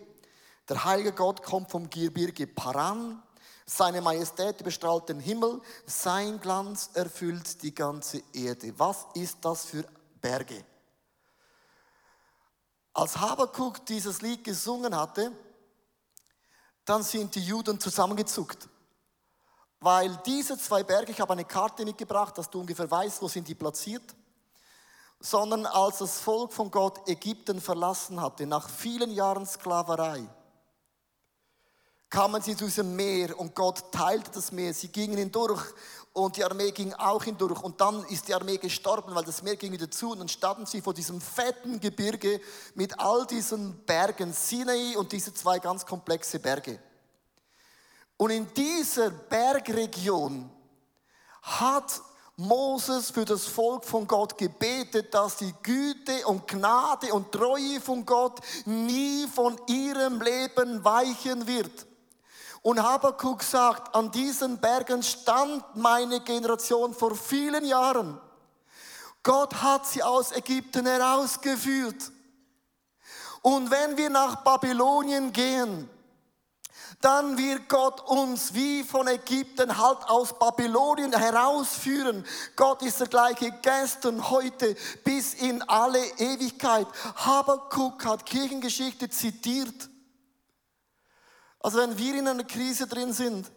der 0.68 0.84
heilige 0.84 1.12
Gott 1.12 1.42
kommt 1.42 1.68
vom 1.68 1.90
Gebirge 1.90 2.46
Paran, 2.46 3.20
seine 3.66 4.00
Majestät 4.00 4.60
überstrahlt 4.60 5.08
den 5.08 5.18
Himmel, 5.18 5.60
sein 5.84 6.40
Glanz 6.40 6.90
erfüllt 6.94 7.60
die 7.64 7.74
ganze 7.74 8.22
Erde. 8.32 8.72
Was 8.78 9.06
ist 9.14 9.38
das 9.42 9.64
für 9.64 9.84
Berge. 10.22 10.64
Als 12.94 13.18
Habakuk 13.18 13.84
dieses 13.84 14.22
Lied 14.22 14.44
gesungen 14.44 14.96
hatte, 14.96 15.32
dann 16.84 17.02
sind 17.02 17.34
die 17.34 17.44
Juden 17.44 17.78
zusammengezuckt. 17.78 18.68
Weil 19.80 20.16
diese 20.24 20.56
zwei 20.56 20.84
Berge, 20.84 21.12
ich 21.12 21.20
habe 21.20 21.32
eine 21.32 21.44
Karte 21.44 21.84
mitgebracht, 21.84 22.38
dass 22.38 22.48
du 22.48 22.60
ungefähr 22.60 22.90
weißt, 22.90 23.20
wo 23.20 23.28
sind 23.28 23.48
die 23.48 23.54
platziert, 23.54 24.14
sondern 25.18 25.66
als 25.66 25.98
das 25.98 26.20
Volk 26.20 26.52
von 26.52 26.70
Gott 26.70 27.08
Ägypten 27.08 27.60
verlassen 27.60 28.20
hatte, 28.20 28.46
nach 28.46 28.68
vielen 28.68 29.10
Jahren 29.10 29.46
Sklaverei, 29.46 30.28
kamen 32.12 32.42
sie 32.42 32.54
zu 32.54 32.66
diesem 32.66 32.95
Meer 32.95 33.38
und 33.40 33.54
Gott 33.54 33.90
teilte 33.90 34.31
das 34.33 34.52
Meer. 34.52 34.75
Sie 34.75 34.88
gingen 34.88 35.16
hindurch 35.16 35.64
und 36.12 36.37
die 36.37 36.45
Armee 36.45 36.71
ging 36.71 36.92
auch 36.92 37.25
hindurch. 37.25 37.62
Und 37.62 37.81
dann 37.81 38.04
ist 38.04 38.28
die 38.28 38.35
Armee 38.35 38.59
gestorben, 38.59 39.14
weil 39.14 39.25
das 39.25 39.42
Meer 39.42 39.57
ging 39.57 39.73
wieder 39.73 39.90
zu. 39.90 40.11
Und 40.11 40.19
dann 40.19 40.28
standen 40.28 40.66
sie 40.66 40.83
vor 40.83 40.92
diesem 40.92 41.23
fetten 41.23 41.81
Gebirge 41.81 42.38
mit 42.75 43.00
all 43.00 43.26
diesen 43.26 43.78
Bergen, 43.87 44.35
Sinai 44.35 44.95
und 44.99 45.11
diese 45.11 45.33
zwei 45.33 45.59
ganz 45.59 45.87
komplexe 45.87 46.38
Berge. 46.38 46.78
Und 48.19 48.31
in 48.31 48.47
dieser 48.52 49.09
Bergregion 49.09 50.50
hat 51.40 52.02
Moses 52.37 53.11
für 53.11 53.25
das 53.25 53.47
Volk 53.47 53.87
von 53.87 54.07
Gott 54.07 54.37
gebetet, 54.37 55.14
dass 55.14 55.38
die 55.38 55.54
Güte 55.62 56.26
und 56.26 56.47
Gnade 56.47 57.14
und 57.14 57.33
Treue 57.33 57.81
von 57.81 58.04
Gott 58.04 58.38
nie 58.66 59.26
von 59.28 59.59
ihrem 59.66 60.21
Leben 60.21 60.85
weichen 60.85 61.47
wird. 61.47 61.87
Und 62.62 62.81
Habakkuk 62.81 63.42
sagt, 63.42 63.95
an 63.95 64.11
diesen 64.12 64.59
Bergen 64.59 65.02
stand 65.02 65.64
meine 65.75 66.21
Generation 66.21 66.95
vor 66.95 67.16
vielen 67.16 67.64
Jahren. 67.64 68.21
Gott 69.25 69.54
hat 69.62 69.87
sie 69.87 70.02
aus 70.02 70.33
Ägypten 70.33 70.87
herausgeführt. 70.87 72.12
Und 73.42 73.71
wenn 73.71 73.97
wir 73.97 74.11
nach 74.11 74.45
Babylonien 74.45 75.33
gehen, 75.33 75.88
dann 77.00 77.37
wird 77.37 77.69
Gott 77.69 78.00
uns 78.09 78.54
wie 78.54 78.85
von 78.85 79.09
Ägypten 79.09 79.76
halt 79.76 80.09
aus 80.09 80.38
Babylonien 80.38 81.12
herausführen. 81.12 82.25
Gott 82.54 82.81
ist 82.83 83.00
der 83.00 83.09
gleiche 83.09 83.50
gestern, 83.61 84.31
heute 84.31 84.76
bis 85.02 85.35
in 85.35 85.62
alle 85.62 86.04
Ewigkeit. 86.19 86.87
Habakuk 87.16 88.04
hat 88.04 88.25
Kirchengeschichte 88.25 89.11
zitiert. 89.11 89.90
Also 91.62 91.78
wenn 91.78 91.97
wir 91.97 92.19
in 92.19 92.28
einer 92.28 92.45
Krise 92.45 92.87
drin 92.87 93.12
sind, 93.12 93.50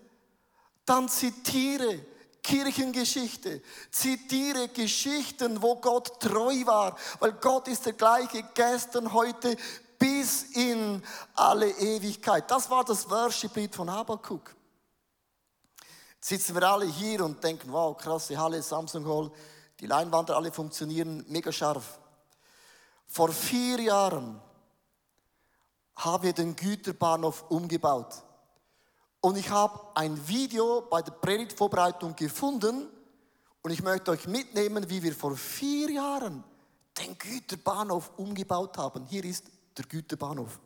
dann 0.85 1.09
zitiere 1.09 2.05
Kirchengeschichte, 2.43 3.63
zitiere 3.89 4.67
Geschichten, 4.67 5.61
wo 5.63 5.77
Gott 5.77 6.19
treu 6.19 6.63
war, 6.65 6.95
weil 7.19 7.33
Gott 7.33 7.67
ist 7.67 7.87
der 7.87 7.93
gleiche 7.93 8.43
gestern, 8.53 9.11
heute 9.11 9.57
bis 9.97 10.43
in 10.53 11.01
alle 11.33 11.69
Ewigkeit. 11.71 12.49
Das 12.51 12.69
war 12.69 12.83
das 12.83 13.09
Worship-Lied 13.09 13.73
von 13.73 13.91
Habakkuk. 13.91 14.55
Jetzt 16.15 16.27
sitzen 16.29 16.55
wir 16.55 16.69
alle 16.69 16.85
hier 16.85 17.25
und 17.25 17.43
denken, 17.43 17.71
wow, 17.71 17.97
krasse 17.97 18.37
Halle, 18.37 18.61
Samsung 18.61 19.07
Hall, 19.07 19.31
die 19.79 19.87
Leinwände 19.87 20.35
alle 20.35 20.51
funktionieren 20.51 21.25
mega 21.27 21.51
scharf. 21.51 21.97
Vor 23.07 23.31
vier 23.31 23.79
Jahren 23.79 24.39
haben 25.95 26.23
wir 26.23 26.33
den 26.33 26.55
Güterbahnhof 26.55 27.45
umgebaut. 27.49 28.23
Und 29.21 29.37
ich 29.37 29.49
habe 29.49 29.79
ein 29.95 30.27
Video 30.27 30.81
bei 30.89 31.01
der 31.01 31.13
Predigtvorbereitung 31.13 32.15
gefunden 32.15 32.87
und 33.61 33.71
ich 33.71 33.81
möchte 33.81 34.11
euch 34.11 34.27
mitnehmen, 34.27 34.87
wie 34.89 35.01
wir 35.01 35.13
vor 35.15 35.35
vier 35.35 35.89
Jahren 35.89 36.43
den 36.99 37.17
Güterbahnhof 37.17 38.11
umgebaut 38.17 38.77
haben. 38.77 39.05
Hier 39.05 39.25
ist 39.25 39.45
der 39.77 39.85
Güterbahnhof. 39.85 40.59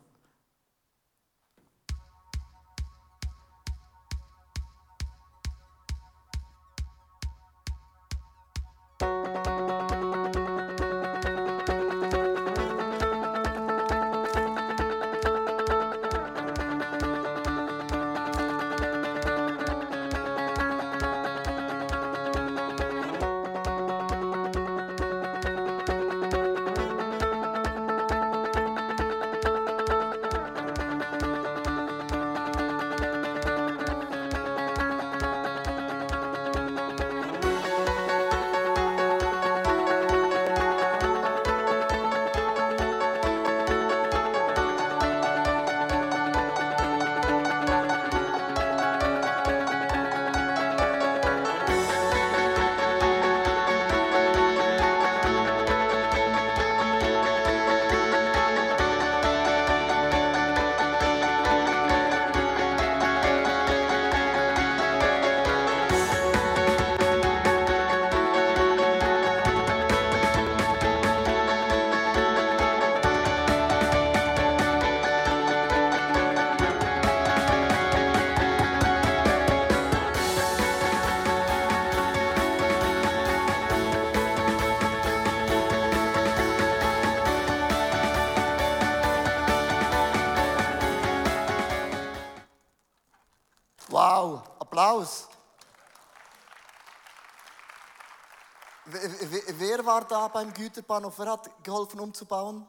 War 99.90 100.06
da 100.06 100.28
beim 100.28 100.54
Güterbahnhof? 100.54 101.18
Wer 101.18 101.32
hat 101.32 101.64
geholfen 101.64 101.98
umzubauen? 101.98 102.64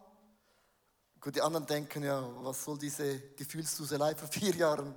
Gut, 1.20 1.36
die 1.36 1.42
anderen 1.42 1.68
denken 1.68 2.04
ja, 2.04 2.28
was 2.42 2.63
soll 2.63 2.80
diese 2.80 3.20
Gefühlsduselei 3.36 4.16
vor 4.16 4.28
vier 4.28 4.56
Jahren? 4.56 4.96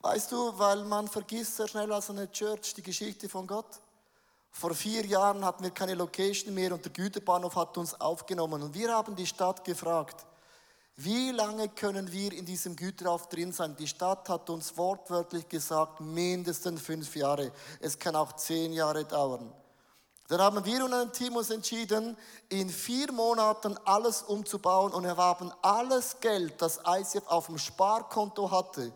Weißt 0.00 0.32
du, 0.32 0.58
weil 0.58 0.82
man 0.84 1.08
vergisst 1.08 1.56
sehr 1.56 1.68
schnell 1.68 1.92
als 1.92 2.08
eine 2.08 2.32
Church 2.32 2.72
die 2.72 2.82
Geschichte 2.82 3.28
von 3.28 3.46
Gott. 3.46 3.82
Vor 4.50 4.74
vier 4.74 5.04
Jahren 5.04 5.44
hatten 5.44 5.62
wir 5.62 5.72
keine 5.72 5.94
Location 5.94 6.54
mehr 6.54 6.72
und 6.72 6.82
der 6.82 6.92
Güterbahnhof 6.92 7.54
hat 7.54 7.76
uns 7.76 8.00
aufgenommen. 8.00 8.62
Und 8.62 8.72
wir 8.72 8.94
haben 8.94 9.14
die 9.14 9.26
Stadt 9.26 9.62
gefragt, 9.62 10.24
wie 10.94 11.32
lange 11.32 11.68
können 11.68 12.10
wir 12.10 12.32
in 12.32 12.46
diesem 12.46 12.74
Güterhof 12.74 13.28
drin 13.28 13.52
sein? 13.52 13.76
Die 13.76 13.88
Stadt 13.88 14.26
hat 14.30 14.48
uns 14.48 14.74
wortwörtlich 14.78 15.46
gesagt, 15.50 16.00
mindestens 16.00 16.80
fünf 16.80 17.14
Jahre. 17.14 17.52
Es 17.80 17.98
kann 17.98 18.16
auch 18.16 18.32
zehn 18.36 18.72
Jahre 18.72 19.04
dauern. 19.04 19.52
Dann 20.28 20.40
haben 20.40 20.64
wir 20.64 20.84
und 20.84 20.92
ein 20.92 21.12
Team 21.12 21.36
uns 21.36 21.50
entschieden, 21.50 22.16
in 22.48 22.68
vier 22.68 23.12
Monaten 23.12 23.78
alles 23.84 24.22
umzubauen 24.22 24.92
und 24.92 25.04
wir 25.04 25.16
haben 25.16 25.52
alles 25.62 26.18
Geld, 26.20 26.60
das 26.60 26.80
ICF 26.84 27.26
auf 27.28 27.46
dem 27.46 27.58
Sparkonto 27.58 28.50
hatte, 28.50 28.92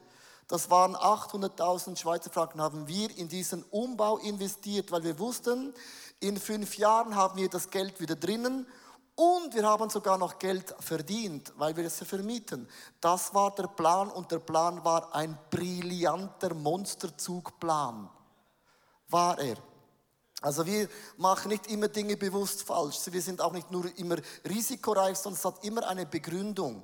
das 0.50 0.68
waren 0.68 0.96
800.000 0.96 1.96
Schweizer 1.96 2.28
Franken, 2.28 2.60
haben 2.60 2.88
wir 2.88 3.16
in 3.16 3.28
diesen 3.28 3.62
Umbau 3.70 4.18
investiert, 4.18 4.90
weil 4.90 5.04
wir 5.04 5.16
wussten, 5.20 5.72
in 6.18 6.36
fünf 6.36 6.76
Jahren 6.76 7.14
haben 7.14 7.36
wir 7.36 7.48
das 7.48 7.70
Geld 7.70 8.00
wieder 8.00 8.16
drinnen 8.16 8.66
und 9.14 9.54
wir 9.54 9.62
haben 9.62 9.88
sogar 9.90 10.18
noch 10.18 10.40
Geld 10.40 10.74
verdient, 10.80 11.52
weil 11.56 11.76
wir 11.76 11.84
es 11.84 11.98
vermieten. 11.98 12.68
Das 13.00 13.32
war 13.32 13.54
der 13.54 13.68
Plan 13.68 14.10
und 14.10 14.32
der 14.32 14.40
Plan 14.40 14.84
war 14.84 15.14
ein 15.14 15.38
brillanter 15.50 16.52
Monsterzugplan. 16.52 18.10
War 19.08 19.38
er. 19.38 19.56
Also 20.40 20.64
wir 20.64 20.88
machen 21.18 21.48
nicht 21.48 21.66
immer 21.66 21.88
Dinge 21.88 22.16
bewusst 22.16 22.62
falsch. 22.62 22.98
Wir 23.06 23.20
sind 23.20 23.40
auch 23.40 23.52
nicht 23.52 23.70
nur 23.70 23.86
immer 23.98 24.16
risikoreich, 24.48 25.18
sondern 25.18 25.38
es 25.38 25.44
hat 25.44 25.64
immer 25.64 25.86
eine 25.86 26.06
Begründung. 26.06 26.82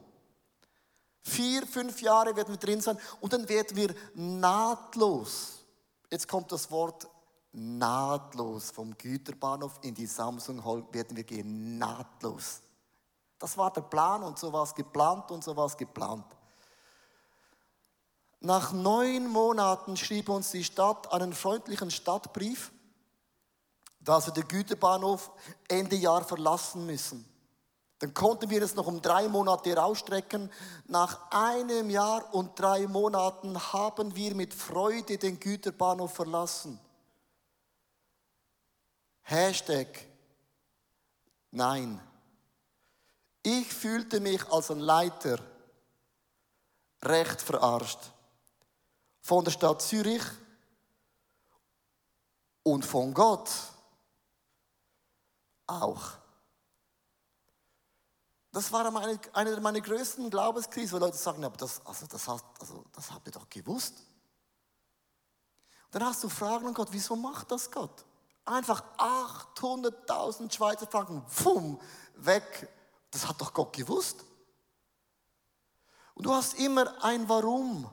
Vier, 1.22 1.66
fünf 1.66 2.00
Jahre 2.02 2.36
werden 2.36 2.54
wir 2.54 2.58
drin 2.58 2.80
sein 2.80 2.98
und 3.20 3.32
dann 3.32 3.48
werden 3.48 3.76
wir 3.76 3.94
nahtlos. 4.14 5.64
Jetzt 6.10 6.28
kommt 6.28 6.52
das 6.52 6.70
Wort 6.70 7.08
nahtlos 7.52 8.70
vom 8.70 8.96
Güterbahnhof 8.96 9.78
in 9.82 9.94
die 9.94 10.06
Samsung 10.06 10.64
Hall 10.64 10.84
werden 10.92 11.16
wir 11.16 11.24
gehen, 11.24 11.78
nahtlos. 11.78 12.60
Das 13.38 13.56
war 13.56 13.72
der 13.72 13.80
Plan 13.80 14.22
und 14.22 14.38
so 14.38 14.52
war 14.52 14.64
es 14.64 14.74
geplant 14.74 15.30
und 15.30 15.42
so 15.42 15.56
war 15.56 15.66
es 15.66 15.76
geplant. 15.76 16.24
Nach 18.40 18.72
neun 18.72 19.26
Monaten 19.28 19.96
schrieb 19.96 20.28
uns 20.28 20.50
die 20.50 20.62
Stadt 20.64 21.10
einen 21.12 21.32
freundlichen 21.32 21.90
Stadtbrief, 21.90 22.70
dass 24.06 24.26
wir 24.26 24.32
den 24.32 24.48
Güterbahnhof 24.48 25.30
Ende 25.68 25.96
Jahr 25.96 26.24
verlassen 26.24 26.86
müssen. 26.86 27.28
Dann 27.98 28.14
konnten 28.14 28.48
wir 28.48 28.62
es 28.62 28.74
noch 28.74 28.86
um 28.86 29.02
drei 29.02 29.28
Monate 29.28 29.76
rausstrecken. 29.76 30.50
Nach 30.86 31.30
einem 31.30 31.90
Jahr 31.90 32.32
und 32.32 32.58
drei 32.58 32.86
Monaten 32.86 33.58
haben 33.72 34.14
wir 34.14 34.34
mit 34.34 34.54
Freude 34.54 35.18
den 35.18 35.40
Güterbahnhof 35.40 36.14
verlassen. 36.14 36.78
Hashtag 39.22 39.88
Nein. 41.50 42.00
Ich 43.42 43.72
fühlte 43.72 44.20
mich 44.20 44.46
als 44.52 44.70
ein 44.70 44.80
Leiter 44.80 45.38
recht 47.02 47.40
verarscht. 47.40 48.12
Von 49.20 49.44
der 49.44 49.52
Stadt 49.52 49.80
Zürich 49.80 50.22
und 52.62 52.84
von 52.84 53.14
Gott 53.14 53.50
auch. 55.66 56.12
Das 58.52 58.72
war 58.72 58.90
meine, 58.90 59.20
eine 59.34 59.60
meiner 59.60 59.82
größten 59.82 60.30
Glaubenskrisen, 60.30 60.98
wo 60.98 61.04
Leute 61.04 61.18
sagen, 61.18 61.44
aber 61.44 61.58
das, 61.58 61.84
also 61.84 62.06
das, 62.06 62.26
hast, 62.26 62.44
also 62.58 62.84
das 62.92 63.12
habt 63.12 63.26
ihr 63.26 63.32
doch 63.32 63.48
gewusst. 63.50 63.94
dann 65.90 66.04
hast 66.04 66.24
du 66.24 66.28
Fragen 66.28 66.66
an 66.66 66.74
Gott, 66.74 66.88
wieso 66.90 67.16
macht 67.16 67.50
das 67.50 67.70
Gott? 67.70 68.04
Einfach 68.46 68.82
800.000 68.96 70.52
Schweizer 70.52 70.86
Franken, 70.86 71.22
pfum, 71.28 71.78
weg. 72.14 72.68
Das 73.10 73.28
hat 73.28 73.40
doch 73.40 73.52
Gott 73.52 73.74
gewusst. 73.74 74.24
Und 76.14 76.24
du 76.24 76.32
hast 76.32 76.54
immer 76.54 77.04
ein 77.04 77.28
Warum. 77.28 77.90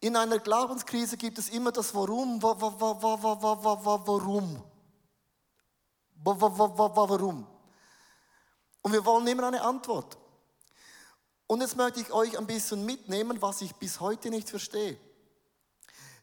In 0.00 0.14
einer 0.14 0.38
Glaubenskrise 0.38 1.16
gibt 1.16 1.38
es 1.38 1.48
immer 1.48 1.72
das 1.72 1.92
Warum, 1.92 2.40
warum. 2.40 4.62
Warum? 6.24 7.46
Und 8.82 8.92
wir 8.92 9.04
wollen 9.04 9.26
immer 9.26 9.46
eine 9.46 9.62
Antwort. 9.62 10.18
Und 11.46 11.60
jetzt 11.62 11.76
möchte 11.76 12.00
ich 12.00 12.12
euch 12.12 12.36
ein 12.38 12.46
bisschen 12.46 12.84
mitnehmen, 12.84 13.40
was 13.40 13.62
ich 13.62 13.74
bis 13.74 14.00
heute 14.00 14.28
nicht 14.30 14.50
verstehe. 14.50 14.98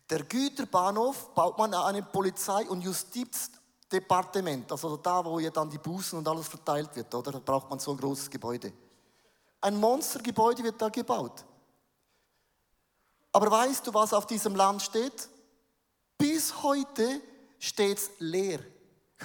Der 0.10 0.24
Güterbahnhof 0.24 1.34
baut 1.34 1.58
man 1.58 1.74
an 1.74 1.84
einem 1.84 2.06
Polizei- 2.06 2.68
und 2.70 2.82
Justizdepartement, 2.82 4.72
also 4.72 4.98
da, 4.98 5.26
wo 5.26 5.40
ja 5.40 5.50
dann 5.50 5.70
die 5.70 5.80
Bußen 5.80 6.20
und 6.20 6.28
alles 6.28 6.48
verteilt 6.48 6.96
wird, 6.96 7.14
oder? 7.16 7.32
Da 7.32 7.40
braucht 7.40 7.70
man 7.70 7.80
so 7.80 7.92
ein 7.92 7.98
großes 7.98 8.30
Gebäude. 8.30 8.72
Ein 9.62 9.80
Monstergebäude 9.80 10.64
wird 10.64 10.80
da 10.80 10.90
gebaut. 10.90 11.44
Aber 13.32 13.50
weißt 13.50 13.88
du, 13.88 13.94
was 13.94 14.14
auf 14.14 14.28
diesem 14.28 14.56
Land 14.56 14.84
steht? 14.84 15.28
Bis 16.20 16.62
heute 16.62 17.20
steht 17.58 17.98
es 17.98 18.12
leer. 18.20 18.60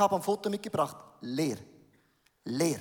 Ich 0.00 0.02
habe 0.02 0.16
ein 0.16 0.22
Foto 0.22 0.48
mitgebracht. 0.48 0.96
Leer. 1.20 1.58
Leer. 2.44 2.80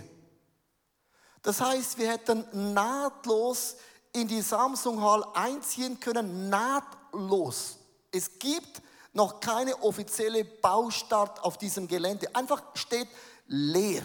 Das 1.42 1.60
heißt, 1.60 1.98
wir 1.98 2.10
hätten 2.10 2.46
nahtlos 2.74 3.76
in 4.14 4.26
die 4.26 4.40
Samsung 4.40 5.02
Hall 5.02 5.26
einziehen 5.34 6.00
können, 6.00 6.48
nahtlos. 6.48 7.76
Es 8.10 8.40
gibt 8.40 8.82
noch 9.12 9.42
keine 9.42 9.84
offizielle 9.84 10.46
Baustart 10.46 11.44
auf 11.44 11.58
diesem 11.58 11.90
Gelände. 11.90 12.34
Einfach 12.34 12.64
steht 12.76 13.10
leer. 13.48 14.04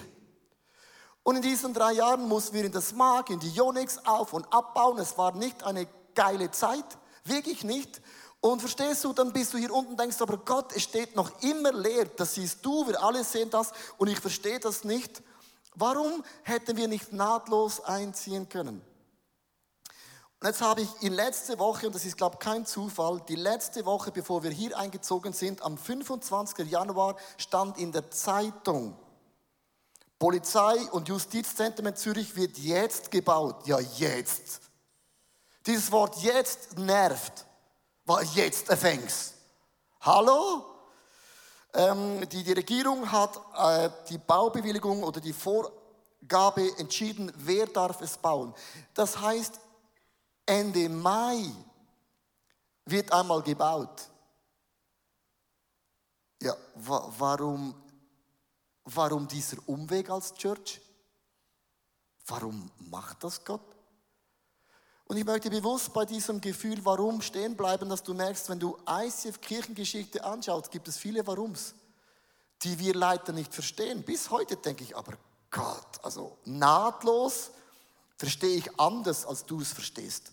Und 1.23 1.37
in 1.37 1.43
diesen 1.43 1.73
drei 1.73 1.93
Jahren 1.93 2.27
mussten 2.27 2.57
wir 2.57 2.65
in 2.65 2.73
das 2.73 2.93
Mark, 2.95 3.31
in 3.31 3.39
die 3.39 3.53
Yonex 3.53 3.99
auf 4.07 4.33
und 4.33 4.53
abbauen. 4.53 4.99
Es 4.99 5.17
war 5.17 5.37
nicht 5.37 5.63
eine 5.63 5.87
geile 6.17 6.51
Zeit, 6.51 6.99
wirklich 7.23 7.63
nicht. 7.63 8.03
Und 8.45 8.61
verstehst 8.61 9.03
du, 9.03 9.15
dann 9.15 9.33
bist 9.33 9.55
du 9.55 9.57
hier 9.57 9.73
unten 9.73 9.93
und 9.93 9.99
denkst, 9.99 10.21
aber 10.21 10.37
Gott, 10.37 10.77
es 10.77 10.83
steht 10.83 11.17
noch 11.17 11.41
immer 11.41 11.73
leer. 11.73 12.05
Das 12.05 12.35
siehst 12.35 12.59
du, 12.61 12.87
wir 12.87 13.03
alle 13.03 13.25
sehen 13.25 13.49
das 13.49 13.73
und 13.97 14.09
ich 14.09 14.21
verstehe 14.21 14.61
das 14.61 14.85
nicht. 14.85 15.23
Warum 15.75 16.23
hätten 16.43 16.77
wir 16.77 16.87
nicht 16.87 17.11
nahtlos 17.11 17.81
einziehen 17.83 18.47
können? 18.47 18.83
Und 20.41 20.47
jetzt 20.47 20.61
habe 20.61 20.83
ich 20.83 20.91
in 21.01 21.15
letzte 21.15 21.59
Woche, 21.59 21.87
und 21.87 21.95
das 21.95 22.05
ist 22.05 22.19
glaube 22.19 22.37
ich 22.39 22.45
kein 22.45 22.67
Zufall, 22.67 23.23
die 23.27 23.37
letzte 23.37 23.87
Woche, 23.87 24.13
bevor 24.13 24.43
wir 24.43 24.51
hier 24.51 24.77
eingezogen 24.77 25.33
sind, 25.33 25.63
am 25.63 25.79
25. 25.79 26.71
Januar 26.71 27.17
stand 27.39 27.79
in 27.79 27.93
der 27.93 28.11
Zeitung, 28.11 28.95
Polizei- 30.19 30.91
und 30.91 31.09
Justizzentrum 31.09 31.87
in 31.87 31.97
Zürich 31.97 32.37
wird 32.37 32.59
jetzt 32.59 33.11
gebaut. 33.11 33.67
Ja, 33.67 33.81
jetzt. 33.81 34.61
Dieses 35.65 35.91
Wort 35.91 36.19
jetzt 36.19 36.77
nervt, 36.77 37.47
weil 38.05 38.25
jetzt 38.35 38.69
erfängst. 38.69 39.35
Hallo? 40.01 40.65
Ähm, 41.73 42.29
die, 42.29 42.45
die, 42.45 42.53
Regierung 42.53 43.11
hat 43.11 43.41
äh, 43.57 43.91
die 44.09 44.19
Baubewilligung 44.19 45.03
oder 45.03 45.21
die 45.21 45.33
Vorgabe 45.33 46.71
entschieden, 46.79 47.33
wer 47.37 47.67
darf 47.67 48.01
es 48.01 48.17
bauen. 48.17 48.55
Das 48.95 49.19
heißt, 49.21 49.59
Ende 50.47 50.89
Mai 50.89 51.51
wird 52.85 53.13
einmal 53.13 53.43
gebaut. 53.43 54.09
Ja, 56.41 56.55
wa 56.75 57.11
warum 57.19 57.75
Warum 58.85 59.27
dieser 59.27 59.57
Umweg 59.67 60.11
als 60.11 60.35
Church? 60.35 60.81
Warum 62.27 62.71
macht 62.79 63.25
das 63.25 63.43
Gott? 63.43 63.74
Und 65.07 65.19
ich 65.19 65.25
möchte 65.25 65.51
bewusst 65.51 65.93
bei 65.93 66.05
diesem 66.05 66.41
Gefühl, 66.41 66.83
warum 66.85 67.21
stehen 67.21 67.57
bleiben, 67.57 67.89
dass 67.89 68.03
du 68.03 68.15
merkst, 68.15 68.49
wenn 68.49 68.59
du 68.59 68.77
ICF 68.89 69.41
Kirchengeschichte 69.41 70.25
anschaust, 70.25 70.71
gibt 70.71 70.89
es 70.89 70.97
viele 70.97 71.27
Warums, 71.27 71.75
die 72.63 72.79
wir 72.79 72.95
leider 72.95 73.33
nicht 73.33 73.53
verstehen. 73.53 74.03
Bis 74.03 74.31
heute 74.31 74.57
denke 74.57 74.83
ich, 74.83 74.97
aber 74.97 75.13
Gott, 75.51 76.03
also 76.03 76.39
nahtlos 76.45 77.51
verstehe 78.17 78.57
ich 78.57 78.81
anders, 78.81 79.27
als 79.27 79.45
du 79.45 79.61
es 79.61 79.73
verstehst. 79.73 80.33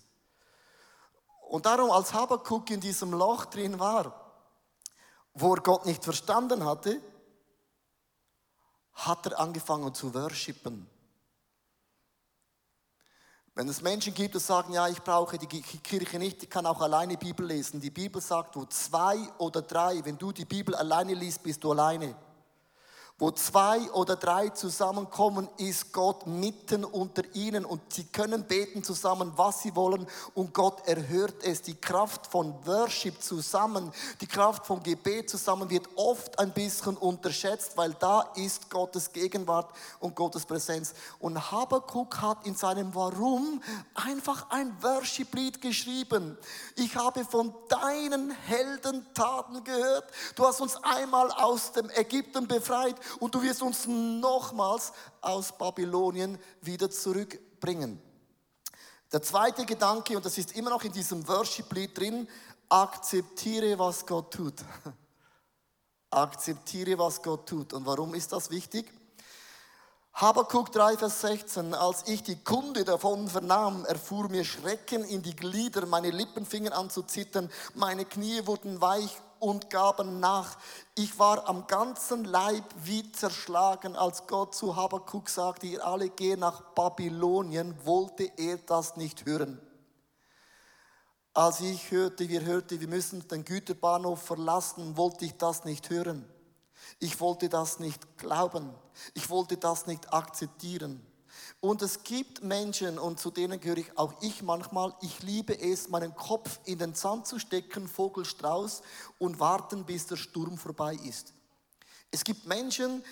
Und 1.49 1.65
darum, 1.65 1.91
als 1.91 2.13
Habakkuk 2.13 2.69
in 2.69 2.79
diesem 2.79 3.11
Loch 3.11 3.45
drin 3.45 3.77
war, 3.77 4.31
wo 5.33 5.53
er 5.53 5.61
Gott 5.61 5.85
nicht 5.85 6.03
verstanden 6.03 6.63
hatte, 6.63 7.01
hat 8.93 9.25
er 9.25 9.39
angefangen 9.39 9.93
zu 9.93 10.13
worshipen. 10.13 10.89
Wenn 13.53 13.67
es 13.67 13.81
Menschen 13.81 14.13
gibt, 14.13 14.33
die 14.33 14.39
sagen, 14.39 14.73
ja, 14.73 14.87
ich 14.87 15.01
brauche 15.01 15.37
die 15.37 15.47
Kirche 15.47 16.17
nicht, 16.17 16.43
ich 16.43 16.49
kann 16.49 16.65
auch 16.65 16.79
alleine 16.79 17.17
Bibel 17.17 17.45
lesen. 17.45 17.81
Die 17.81 17.89
Bibel 17.89 18.21
sagt, 18.21 18.55
wo 18.55 18.63
zwei 18.65 19.17
oder 19.39 19.61
drei, 19.61 19.99
wenn 20.05 20.17
du 20.17 20.31
die 20.31 20.45
Bibel 20.45 20.73
alleine 20.73 21.13
liest, 21.13 21.43
bist 21.43 21.61
du 21.63 21.71
alleine. 21.71 22.15
Wo 23.21 23.29
zwei 23.29 23.79
oder 23.91 24.15
drei 24.15 24.49
zusammenkommen, 24.49 25.47
ist 25.57 25.93
Gott 25.93 26.25
mitten 26.25 26.83
unter 26.83 27.21
ihnen 27.35 27.65
und 27.65 27.93
sie 27.93 28.05
können 28.05 28.45
beten 28.45 28.83
zusammen, 28.83 29.33
was 29.35 29.61
sie 29.61 29.75
wollen 29.75 30.07
und 30.33 30.55
Gott 30.55 30.87
erhört 30.87 31.43
es. 31.43 31.61
Die 31.61 31.75
Kraft 31.75 32.25
von 32.25 32.55
Worship 32.65 33.21
zusammen, 33.21 33.91
die 34.21 34.25
Kraft 34.25 34.65
von 34.65 34.81
Gebet 34.81 35.29
zusammen 35.29 35.69
wird 35.69 35.87
oft 35.97 36.39
ein 36.39 36.51
bisschen 36.51 36.97
unterschätzt, 36.97 37.77
weil 37.77 37.93
da 37.93 38.21
ist 38.37 38.71
Gottes 38.71 39.13
Gegenwart 39.13 39.69
und 39.99 40.15
Gottes 40.15 40.47
Präsenz. 40.47 40.95
Und 41.19 41.51
Habakkuk 41.51 42.19
hat 42.23 42.47
in 42.47 42.55
seinem 42.55 42.95
Warum 42.95 43.61
einfach 43.93 44.49
ein 44.49 44.75
Worship-Lied 44.81 45.61
geschrieben. 45.61 46.39
Ich 46.75 46.95
habe 46.95 47.23
von 47.23 47.53
deinen 47.69 48.31
Heldentaten 48.31 49.63
gehört. 49.63 50.05
Du 50.35 50.43
hast 50.43 50.59
uns 50.59 50.75
einmal 50.83 51.29
aus 51.29 51.71
dem 51.73 51.87
Ägypten 51.91 52.47
befreit 52.47 52.95
und 53.19 53.35
du 53.35 53.41
wirst 53.41 53.61
uns 53.61 53.87
nochmals 53.87 54.93
aus 55.21 55.57
Babylonien 55.57 56.37
wieder 56.61 56.89
zurückbringen. 56.89 58.01
Der 59.11 59.21
zweite 59.21 59.65
Gedanke, 59.65 60.15
und 60.15 60.25
das 60.25 60.37
ist 60.37 60.55
immer 60.55 60.69
noch 60.69 60.83
in 60.83 60.91
diesem 60.91 61.27
Worship-Lied 61.27 61.97
drin, 61.97 62.27
akzeptiere, 62.69 63.77
was 63.77 64.05
Gott 64.05 64.33
tut. 64.33 64.55
akzeptiere, 66.09 66.97
was 66.97 67.21
Gott 67.21 67.47
tut. 67.47 67.73
Und 67.73 67.85
warum 67.85 68.13
ist 68.13 68.31
das 68.31 68.49
wichtig? 68.49 68.91
Habakuk 70.13 70.71
3, 70.71 70.97
Vers 70.97 71.21
16. 71.21 71.73
Als 71.73 72.07
ich 72.07 72.21
die 72.21 72.41
Kunde 72.43 72.83
davon 72.83 73.27
vernahm, 73.29 73.85
erfuhr 73.85 74.29
mir 74.29 74.43
Schrecken 74.43 75.03
in 75.05 75.21
die 75.21 75.35
Glieder, 75.35 75.85
meine 75.85 76.11
Lippen 76.11 76.45
fingen 76.45 76.73
an 76.73 76.89
zu 76.89 77.03
zittern, 77.03 77.49
meine 77.75 78.05
Knie 78.05 78.45
wurden 78.45 78.81
weich 78.81 79.11
und 79.41 79.69
gaben 79.69 80.19
nach. 80.19 80.57
Ich 80.95 81.17
war 81.17 81.49
am 81.49 81.67
ganzen 81.67 82.23
Leib 82.23 82.63
wie 82.83 83.11
zerschlagen, 83.11 83.95
als 83.95 84.27
Gott 84.27 84.55
zu 84.55 84.75
Habakkuk 84.75 85.29
sagte, 85.29 85.65
ihr 85.65 85.85
alle 85.85 86.09
gehen 86.09 86.39
nach 86.39 86.61
Babylonien, 86.75 87.75
wollte 87.83 88.31
er 88.37 88.57
das 88.59 88.95
nicht 88.95 89.25
hören. 89.25 89.59
Als 91.33 91.59
ich 91.61 91.91
hörte, 91.91 92.29
wir 92.29 92.43
hörten, 92.43 92.79
wir 92.79 92.87
müssen 92.87 93.27
den 93.27 93.43
Güterbahnhof 93.43 94.21
verlassen, 94.21 94.95
wollte 94.95 95.25
ich 95.25 95.35
das 95.37 95.63
nicht 95.63 95.89
hören. 95.89 96.25
Ich 96.99 97.19
wollte 97.19 97.49
das 97.49 97.79
nicht 97.79 98.17
glauben. 98.17 98.73
Ich 99.15 99.29
wollte 99.29 99.57
das 99.57 99.87
nicht 99.87 100.13
akzeptieren. 100.13 101.05
Und 101.61 101.83
es 101.83 102.03
gibt 102.03 102.43
Menschen, 102.43 102.97
und 102.97 103.19
zu 103.19 103.29
denen 103.29 103.59
gehöre 103.59 103.77
ich 103.77 103.95
auch 103.95 104.13
ich 104.21 104.41
manchmal, 104.41 104.95
ich 105.01 105.21
liebe 105.21 105.57
es, 105.57 105.89
meinen 105.89 106.15
Kopf 106.15 106.59
in 106.65 106.79
den 106.79 106.95
Sand 106.95 107.27
zu 107.27 107.37
stecken, 107.37 107.87
Vogelstrauß, 107.87 108.81
und 109.19 109.39
warten, 109.39 109.85
bis 109.85 110.07
der 110.07 110.15
Sturm 110.15 110.57
vorbei 110.57 110.95
ist. 110.95 111.33
Es 112.09 112.23
gibt 112.23 112.47
Menschen, 112.47 113.03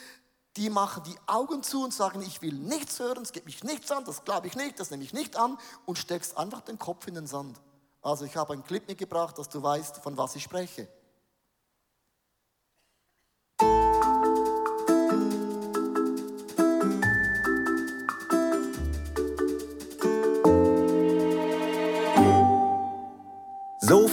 die 0.58 0.72
machen 0.72 1.04
die 1.04 1.16
Augen 1.28 1.62
zu 1.62 1.84
und 1.84 1.94
sagen, 1.94 2.24
ich 2.24 2.42
will 2.42 2.56
nichts 2.56 3.00
hören, 3.00 3.22
es 3.22 3.32
geht 3.32 3.46
mich 3.46 3.64
nichts 3.64 3.92
an, 3.92 4.04
das 4.04 4.26
glaube 4.26 4.48
ich 4.48 4.56
nicht, 4.56 4.80
das 4.80 4.90
nehme 4.90 5.04
ich 5.04 5.14
nicht 5.14 5.38
an, 5.38 5.60
und 5.86 6.00
steckst 6.00 6.36
einfach 6.36 6.62
den 6.62 6.80
Kopf 6.80 7.06
in 7.06 7.14
den 7.14 7.28
Sand. 7.28 7.62
Also 8.02 8.26
ich 8.26 8.36
habe 8.36 8.54
einen 8.54 8.64
Clip 8.64 8.88
mitgebracht, 8.88 9.38
dass 9.38 9.50
du 9.50 9.62
weißt, 9.62 9.98
von 9.98 10.18
was 10.18 10.36
ich 10.36 10.44
spreche. 10.44 10.88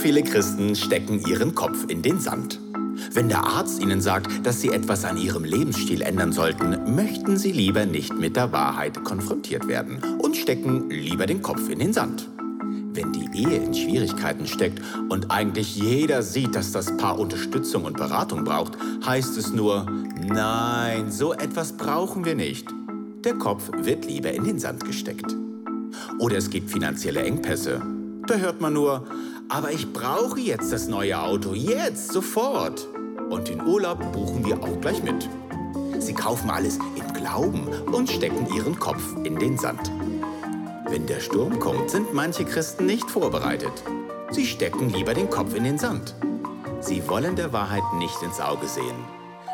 Viele 0.06 0.22
Christen 0.22 0.76
stecken 0.76 1.20
ihren 1.26 1.56
Kopf 1.56 1.86
in 1.88 2.00
den 2.00 2.20
Sand. 2.20 2.60
Wenn 3.12 3.28
der 3.28 3.42
Arzt 3.42 3.82
ihnen 3.82 4.00
sagt, 4.00 4.46
dass 4.46 4.60
sie 4.60 4.68
etwas 4.68 5.04
an 5.04 5.16
ihrem 5.16 5.42
Lebensstil 5.42 6.00
ändern 6.00 6.30
sollten, 6.30 6.94
möchten 6.94 7.36
sie 7.36 7.50
lieber 7.50 7.86
nicht 7.86 8.14
mit 8.14 8.36
der 8.36 8.52
Wahrheit 8.52 9.02
konfrontiert 9.02 9.66
werden 9.66 10.00
und 10.20 10.36
stecken 10.36 10.90
lieber 10.90 11.26
den 11.26 11.42
Kopf 11.42 11.68
in 11.68 11.80
den 11.80 11.92
Sand. 11.92 12.28
Wenn 12.92 13.12
die 13.12 13.28
Ehe 13.36 13.56
in 13.56 13.74
Schwierigkeiten 13.74 14.46
steckt 14.46 14.80
und 15.08 15.32
eigentlich 15.32 15.74
jeder 15.74 16.22
sieht, 16.22 16.54
dass 16.54 16.70
das 16.70 16.96
Paar 16.96 17.18
Unterstützung 17.18 17.84
und 17.84 17.96
Beratung 17.96 18.44
braucht, 18.44 18.74
heißt 19.04 19.36
es 19.36 19.52
nur, 19.52 19.86
nein, 20.24 21.10
so 21.10 21.32
etwas 21.32 21.72
brauchen 21.72 22.24
wir 22.24 22.36
nicht. 22.36 22.68
Der 23.24 23.34
Kopf 23.34 23.72
wird 23.76 24.04
lieber 24.04 24.30
in 24.30 24.44
den 24.44 24.60
Sand 24.60 24.84
gesteckt. 24.84 25.34
Oder 26.20 26.36
es 26.36 26.48
gibt 26.48 26.70
finanzielle 26.70 27.24
Engpässe. 27.24 27.82
Da 28.28 28.34
hört 28.36 28.60
man 28.60 28.72
nur, 28.72 29.06
Aber 29.48 29.70
ich 29.70 29.92
brauche 29.92 30.40
jetzt 30.40 30.72
das 30.72 30.88
neue 30.88 31.20
Auto, 31.20 31.54
jetzt, 31.54 32.12
sofort. 32.12 32.86
Und 33.30 33.48
den 33.48 33.64
Urlaub 33.64 34.12
buchen 34.12 34.44
wir 34.44 34.62
auch 34.62 34.80
gleich 34.80 35.02
mit. 35.02 35.28
Sie 35.98 36.14
kaufen 36.14 36.50
alles 36.50 36.78
im 36.96 37.12
Glauben 37.12 37.68
und 37.92 38.10
stecken 38.10 38.46
ihren 38.52 38.78
Kopf 38.78 39.02
in 39.24 39.38
den 39.38 39.56
Sand. 39.56 39.90
Wenn 40.88 41.06
der 41.06 41.20
Sturm 41.20 41.58
kommt, 41.60 41.90
sind 41.90 42.12
manche 42.12 42.44
Christen 42.44 42.86
nicht 42.86 43.08
vorbereitet. 43.08 43.72
Sie 44.30 44.46
stecken 44.46 44.90
lieber 44.90 45.14
den 45.14 45.30
Kopf 45.30 45.54
in 45.54 45.64
den 45.64 45.78
Sand. 45.78 46.14
Sie 46.80 47.08
wollen 47.08 47.36
der 47.36 47.52
Wahrheit 47.52 47.84
nicht 47.98 48.20
ins 48.22 48.40
Auge 48.40 48.66
sehen. 48.66 48.96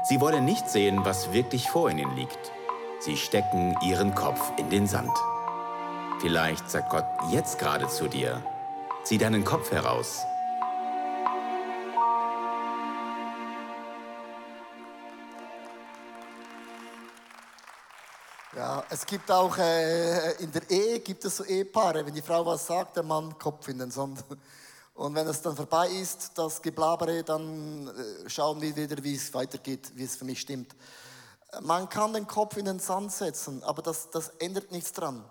Sie 0.09 0.21
wollen 0.21 0.45
nicht 0.45 0.69
sehen, 0.69 1.01
was 1.05 1.33
wirklich 1.33 1.69
vor 1.69 1.91
ihnen 1.91 2.17
liegt. 2.17 2.53
Sie 2.99 3.17
stecken 3.17 3.77
ihren 3.87 4.15
Kopf 4.15 4.41
in 4.59 4.71
den 4.71 4.87
Sand. 4.87 5.13
Vielleicht 6.21 6.71
sagt 6.71 6.91
Gott 6.91 7.07
jetzt 7.31 7.59
gerade 7.59 7.89
zu 7.89 8.09
dir, 8.09 8.43
zieh 9.05 9.19
deinen 9.19 9.45
Kopf 9.45 9.71
heraus. 9.71 10.21
Ja, 18.55 18.85
es 18.91 19.07
gibt 19.07 19.31
auch 19.31 19.57
äh, 19.57 20.33
in 20.43 20.53
der 20.53 20.69
Ehe 20.71 21.01
gibt 21.01 21.25
es 21.25 21.39
so 21.39 21.45
Ehepaare, 21.45 22.05
wenn 22.05 22.15
die 22.15 22.23
Frau 22.23 22.45
was 22.45 22.67
sagt, 22.67 22.97
der 22.97 23.03
Mann 23.03 23.37
Kopf 23.39 23.67
in 23.69 23.79
den 23.79 23.91
Sand. 23.91 24.23
Und 24.95 25.15
wenn 25.15 25.27
es 25.27 25.41
dann 25.41 25.57
vorbei 25.57 25.89
ist, 25.89 26.33
das 26.35 26.61
Geblabere, 26.61 27.25
dann 27.25 27.89
äh, 27.89 28.29
schauen 28.29 28.61
wir 28.61 28.77
wieder, 28.77 29.03
wie 29.03 29.15
es 29.15 29.33
weitergeht, 29.33 29.91
wie 29.95 30.05
es 30.05 30.17
für 30.17 30.27
mich 30.27 30.41
stimmt. 30.41 30.77
Man 31.63 31.89
kann 31.89 32.13
den 32.13 32.27
Kopf 32.27 32.57
in 32.57 32.67
den 32.67 32.79
Sand 32.79 33.11
setzen, 33.11 33.63
aber 33.63 33.83
das, 33.83 34.11
das 34.11 34.29
ändert 34.39 34.71
nichts 34.71 34.93
dran. 34.93 35.25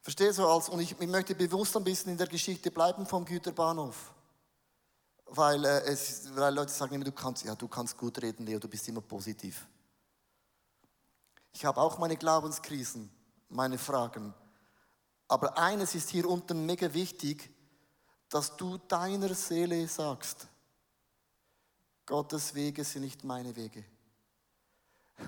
Verstehst 0.00 0.38
du? 0.38 0.46
Als, 0.46 0.68
und 0.68 0.80
ich, 0.80 0.98
ich 0.98 1.08
möchte 1.08 1.34
bewusst 1.34 1.76
ein 1.76 1.84
bisschen 1.84 2.12
in 2.12 2.18
der 2.18 2.26
Geschichte 2.26 2.70
bleiben 2.70 3.06
vom 3.06 3.24
Güterbahnhof. 3.24 4.12
Weil, 5.26 5.64
äh, 5.64 5.80
es, 5.84 6.34
weil 6.34 6.54
Leute 6.54 6.72
sagen 6.72 6.94
immer, 6.94 7.04
du 7.04 7.12
kannst, 7.12 7.44
ja, 7.44 7.54
du 7.54 7.68
kannst 7.68 7.96
gut 7.96 8.20
reden, 8.22 8.46
Leo, 8.46 8.58
du 8.58 8.68
bist 8.68 8.88
immer 8.88 9.02
positiv. 9.02 9.66
Ich 11.52 11.64
habe 11.64 11.80
auch 11.80 11.98
meine 11.98 12.16
Glaubenskrisen, 12.16 13.10
meine 13.48 13.78
Fragen. 13.78 14.32
Aber 15.26 15.58
eines 15.58 15.94
ist 15.94 16.08
hier 16.08 16.28
unten 16.28 16.64
mega 16.64 16.92
wichtig, 16.94 17.50
dass 18.28 18.56
du 18.56 18.78
deiner 18.78 19.34
Seele 19.34 19.86
sagst, 19.88 20.48
Gottes 22.06 22.54
Wege 22.54 22.84
sind 22.84 23.02
nicht 23.02 23.24
meine 23.24 23.54
Wege. 23.54 23.84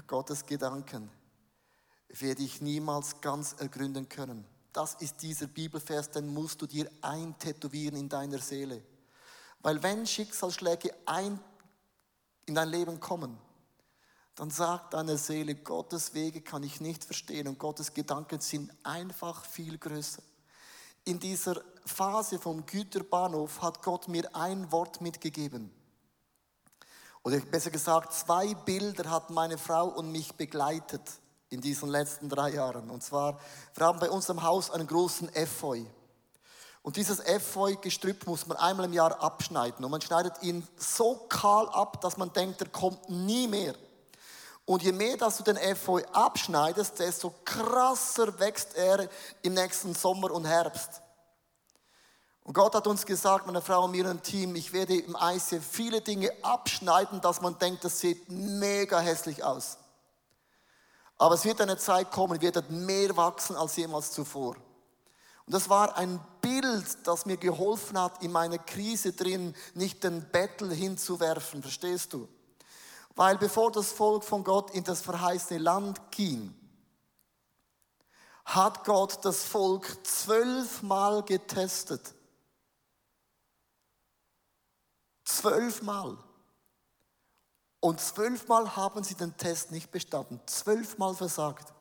Gottes 0.07 0.47
Gedanken 0.47 1.11
werde 2.09 2.43
ich 2.43 2.63
niemals 2.63 3.21
ganz 3.21 3.55
ergründen 3.59 4.09
können. 4.09 4.47
Das 4.73 4.95
ist 4.95 5.23
dieser 5.23 5.47
Bibelvers, 5.47 6.11
den 6.11 6.33
musst 6.33 6.63
du 6.63 6.67
dir 6.67 6.89
eintätowieren 7.03 7.99
in 7.99 8.09
deiner 8.09 8.39
Seele. 8.39 8.83
Weil 9.61 9.83
wenn 9.83 10.07
Schicksalsschläge 10.07 10.95
ein, 11.07 11.41
in 12.47 12.55
dein 12.55 12.69
Leben 12.69 13.01
kommen, 13.01 13.37
dann 14.37 14.51
sagt 14.51 14.95
deine 14.95 15.19
Seele, 15.19 15.55
Gottes 15.55 16.15
Wege 16.15 16.41
kann 16.41 16.63
ich 16.63 16.81
nicht 16.81 17.05
verstehen 17.05 17.49
und 17.49 17.59
Gottes 17.59 17.93
Gedanken 17.93 18.41
sind 18.41 18.73
einfach 18.85 19.45
viel 19.45 19.77
größer. 19.77 20.23
In 21.05 21.19
dieser 21.19 21.61
Phase 21.85 22.39
vom 22.39 22.65
Güterbahnhof 22.65 23.61
hat 23.61 23.83
Gott 23.83 24.09
mir 24.09 24.35
ein 24.35 24.71
Wort 24.71 25.01
mitgegeben. 25.01 25.71
Oder 27.23 27.41
besser 27.41 27.71
gesagt, 27.71 28.15
zwei 28.15 28.55
Bilder 28.55 29.11
hat 29.11 29.31
meine 29.31 29.59
Frau 29.59 29.89
und 29.89 30.11
mich 30.11 30.33
begleitet 30.35 31.03
in 31.51 31.61
diesen 31.61 31.89
letzten 31.89 32.29
drei 32.29 32.51
Jahren. 32.51 32.89
Und 32.91 33.03
zwar, 33.03 33.39
wir 33.75 33.87
haben 33.87 33.99
bei 33.99 34.09
unserem 34.09 34.43
Haus 34.43 34.71
einen 34.71 34.87
großen 34.87 35.35
Efeu. 35.35 35.83
Und 36.83 36.97
dieses 36.97 37.21
Efeu-Gestrüpp 37.21 38.27
muss 38.27 38.47
man 38.47 38.57
einmal 38.57 38.87
im 38.87 38.93
Jahr 38.93 39.21
abschneiden. 39.23 39.85
Und 39.85 39.91
man 39.91 40.01
schneidet 40.01 40.43
ihn 40.43 40.67
so 40.77 41.27
kahl 41.29 41.69
ab, 41.69 42.01
dass 42.01 42.17
man 42.17 42.33
denkt, 42.33 42.63
er 42.63 42.69
kommt 42.69 43.11
nie 43.11 43.47
mehr. 43.49 43.75
Und 44.65 44.83
je 44.83 44.93
mehr, 44.93 45.17
dass 45.17 45.37
du 45.37 45.43
den 45.43 45.57
Efeu 45.57 46.03
abschneidest, 46.13 47.01
desto 47.01 47.35
krasser 47.45 48.39
wächst 48.39 48.77
er 48.77 49.09
im 49.43 49.55
nächsten 49.55 49.95
Sommer 49.95 50.31
und 50.31 50.45
Herbst. 50.45 51.03
Und 52.45 52.55
Gott 52.55 52.75
hat 52.75 52.87
uns 52.87 53.05
gesagt, 53.05 53.47
meine 53.47 53.61
Frau 53.61 53.85
und 53.85 53.91
mir 53.91 54.09
und 54.09 54.23
Team, 54.23 54.55
ich 54.55 54.73
werde 54.73 54.97
im 54.97 55.17
ICF 55.21 55.65
viele 55.69 56.01
Dinge 56.01 56.31
abschneiden, 56.43 57.21
dass 57.21 57.41
man 57.41 57.59
denkt, 57.59 57.85
das 57.85 57.99
sieht 58.01 58.31
mega 58.31 59.01
hässlich 59.01 59.45
aus. 59.45 59.80
Aber 61.21 61.35
es 61.35 61.45
wird 61.45 61.61
eine 61.61 61.77
Zeit 61.77 62.11
kommen, 62.11 62.41
wird 62.41 62.71
mehr 62.71 63.15
wachsen 63.15 63.55
als 63.55 63.77
jemals 63.77 64.11
zuvor. 64.11 64.57
Und 65.45 65.53
das 65.53 65.69
war 65.69 65.95
ein 65.99 66.19
Bild, 66.41 67.07
das 67.07 67.27
mir 67.27 67.37
geholfen 67.37 68.01
hat, 68.01 68.23
in 68.23 68.33
meiner 68.33 68.57
Krise 68.57 69.13
drin 69.13 69.55
nicht 69.75 70.03
den 70.03 70.31
Bettel 70.31 70.73
hinzuwerfen, 70.73 71.61
verstehst 71.61 72.15
du? 72.15 72.27
Weil 73.17 73.37
bevor 73.37 73.71
das 73.71 73.93
Volk 73.93 74.25
von 74.25 74.43
Gott 74.45 74.71
in 74.71 74.83
das 74.83 75.03
verheißene 75.03 75.61
Land 75.61 76.01
ging, 76.11 76.55
hat 78.47 78.85
Gott 78.85 79.23
das 79.23 79.45
Volk 79.45 79.99
zwölfmal 80.07 81.23
getestet. 81.25 82.15
Zwölfmal. 85.25 86.17
Und 87.81 88.01
zwölfmal 88.01 88.77
haben 88.77 89.03
sie 89.03 89.15
den 89.15 89.37
Test 89.37 89.73
nicht 89.73 89.91
bestanden. 89.91 90.41
Zwölfmal 90.47 91.15
versagt. 91.15 91.73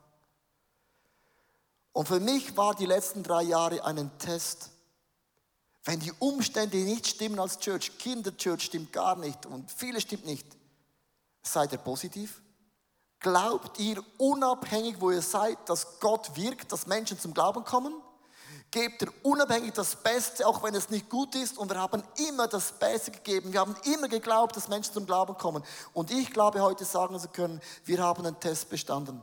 Und 1.91 2.07
für 2.07 2.21
mich 2.21 2.55
war 2.55 2.73
die 2.73 2.85
letzten 2.85 3.23
drei 3.23 3.43
Jahre 3.43 3.83
einen 3.83 4.17
Test. 4.17 4.69
Wenn 5.83 5.99
die 5.99 6.13
Umstände 6.19 6.77
nicht 6.77 7.07
stimmen 7.07 7.39
als 7.39 7.59
Church, 7.59 7.97
Kinderchurch 7.97 8.63
stimmt 8.63 8.93
gar 8.93 9.17
nicht 9.17 9.45
und 9.45 9.69
vieles 9.71 10.03
stimmt 10.03 10.25
nicht, 10.25 10.45
seid 11.41 11.71
ihr 11.71 11.77
positiv? 11.77 12.41
Glaubt 13.19 13.79
ihr 13.79 14.01
unabhängig, 14.17 15.01
wo 15.01 15.11
ihr 15.11 15.21
seid, 15.21 15.57
dass 15.67 15.99
Gott 15.99 16.35
wirkt, 16.37 16.71
dass 16.71 16.87
Menschen 16.87 17.19
zum 17.19 17.33
Glauben 17.33 17.65
kommen? 17.65 17.93
Gebt 18.71 19.01
ihr 19.01 19.11
unabhängig 19.23 19.73
das 19.73 19.95
Beste, 19.95 20.45
auch 20.45 20.61
wenn 20.61 20.75
es 20.75 20.89
nicht 20.89 21.09
gut 21.09 21.33
ist. 21.35 21.57
Und 21.57 21.71
wir 21.71 21.79
haben 21.79 22.03
immer 22.27 22.47
das 22.47 22.71
Beste 22.71 23.09
gegeben. 23.09 23.51
Wir 23.51 23.61
haben 23.61 23.75
immer 23.85 24.07
geglaubt, 24.07 24.55
dass 24.55 24.67
Menschen 24.67 24.93
zum 24.93 25.05
Glauben 25.07 25.35
kommen. 25.37 25.63
Und 25.93 26.11
ich 26.11 26.31
glaube, 26.31 26.61
heute 26.61 26.85
sagen 26.85 27.19
zu 27.19 27.29
können, 27.29 27.59
wir 27.85 28.03
haben 28.03 28.25
einen 28.25 28.39
Test 28.39 28.69
bestanden. 28.69 29.21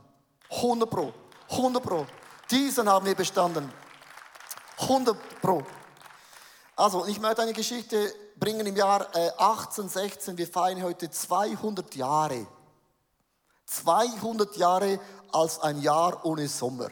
100 0.49 0.89
Pro. 0.89 1.13
100 1.49 1.81
Pro. 1.81 2.05
Diesen 2.51 2.89
haben 2.89 3.05
wir 3.05 3.15
bestanden. 3.15 3.71
100 4.79 5.15
Pro. 5.41 5.63
Also, 6.75 7.05
ich 7.05 7.19
möchte 7.19 7.41
eine 7.41 7.53
Geschichte 7.53 8.13
bringen 8.35 8.65
im 8.67 8.75
Jahr 8.75 9.07
1816. 9.15 10.33
Äh, 10.33 10.37
wir 10.37 10.47
feiern 10.47 10.83
heute 10.83 11.09
200 11.09 11.95
Jahre. 11.95 12.45
200 13.65 14.57
Jahre 14.57 14.99
als 15.31 15.59
ein 15.59 15.81
Jahr 15.81 16.25
ohne 16.25 16.47
Sommer. 16.47 16.89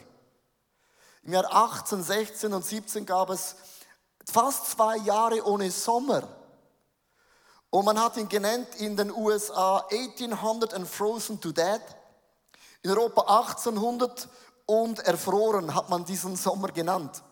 Im 1.26 1.34
Jahr 1.34 1.52
18, 1.52 2.04
16 2.04 2.54
und 2.54 2.64
17 2.64 3.04
gab 3.04 3.32
es 3.32 3.56
fast 4.30 4.68
zwei 4.68 4.98
Jahre 4.98 5.44
ohne 5.44 5.72
Sommer. 5.72 6.28
Und 7.72 7.84
man 7.84 8.00
hat 8.00 8.16
ihn 8.18 8.30
genannt 8.30 8.68
in 8.78 8.96
den 8.96 9.12
USA 9.12 9.80
1800 9.90 10.76
and 10.76 10.88
frozen 10.88 11.42
to 11.42 11.52
death. 11.52 11.82
In 12.84 12.92
Europa 12.92 13.22
1800 13.22 14.30
und 14.68 15.00
erfroren 15.00 15.74
hat 15.74 15.90
man 15.90 16.06
diesen 16.06 16.36
Sommer 16.36 16.68
genannt. 16.68 17.24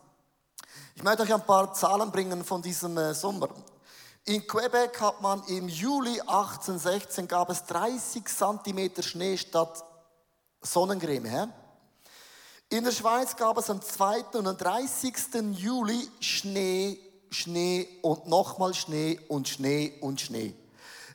Ich 0.95 1.03
möchte 1.03 1.21
euch 1.21 1.33
ein 1.33 1.45
paar 1.45 1.71
Zahlen 1.75 2.11
bringen 2.11 2.43
von 2.43 2.63
diesem 2.63 2.97
äh, 2.97 3.13
Sommer. 3.13 3.49
In 4.25 4.47
Quebec 4.47 4.99
hat 5.01 5.21
man 5.21 5.43
im 5.43 5.69
Juli 5.69 6.19
1816 6.19 7.27
gab 7.27 7.51
es 7.51 7.63
30 7.65 8.25
Zentimeter 8.25 9.03
Schnee 9.03 9.37
statt 9.37 9.83
Sonnencreme. 10.61 11.29
He? 11.29 11.62
In 12.73 12.83
der 12.83 12.91
Schweiz 12.91 13.35
gab 13.35 13.55
es 13.59 13.69
am 13.69 13.79
2. 13.79 14.23
und 14.33 14.47
am 14.47 14.57
30. 14.57 15.13
Juli 15.51 16.09
Schnee, 16.19 16.97
Schnee 17.29 17.87
und 18.01 18.25
nochmal 18.25 18.73
Schnee 18.73 19.19
und 19.27 19.47
Schnee 19.47 19.93
und 20.01 20.19
Schnee. 20.19 20.55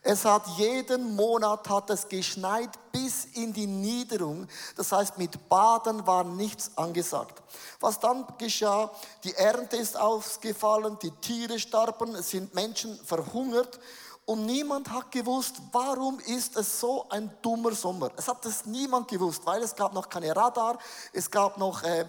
Es 0.02 0.24
hat 0.24 0.46
jeden 0.56 1.16
Monat 1.16 1.68
hat 1.68 1.90
es 1.90 2.08
geschneit 2.08 2.70
bis 2.92 3.24
in 3.34 3.52
die 3.52 3.66
Niederung. 3.66 4.46
Das 4.76 4.92
heißt, 4.92 5.18
mit 5.18 5.48
Baden 5.48 6.06
war 6.06 6.22
nichts 6.22 6.70
angesagt. 6.76 7.42
Was 7.80 7.98
dann 7.98 8.24
geschah, 8.38 8.92
die 9.24 9.34
Ernte 9.34 9.78
ist 9.78 9.98
ausgefallen, 9.98 10.96
die 11.02 11.10
Tiere 11.10 11.58
starben, 11.58 12.14
es 12.14 12.30
sind 12.30 12.54
Menschen 12.54 12.96
verhungert 13.04 13.80
und 14.28 14.44
niemand 14.44 14.90
hat 14.90 15.10
gewusst, 15.10 15.54
warum 15.72 16.20
ist 16.20 16.54
es 16.54 16.80
so 16.80 17.08
ein 17.08 17.30
dummer 17.40 17.74
Sommer. 17.74 18.10
Es 18.14 18.28
hat 18.28 18.44
es 18.44 18.66
niemand 18.66 19.08
gewusst, 19.08 19.40
weil 19.46 19.62
es 19.62 19.74
gab 19.74 19.94
noch 19.94 20.06
keine 20.06 20.36
Radar, 20.36 20.76
es 21.14 21.30
gab 21.30 21.56
noch 21.56 21.82
äh, 21.82 22.06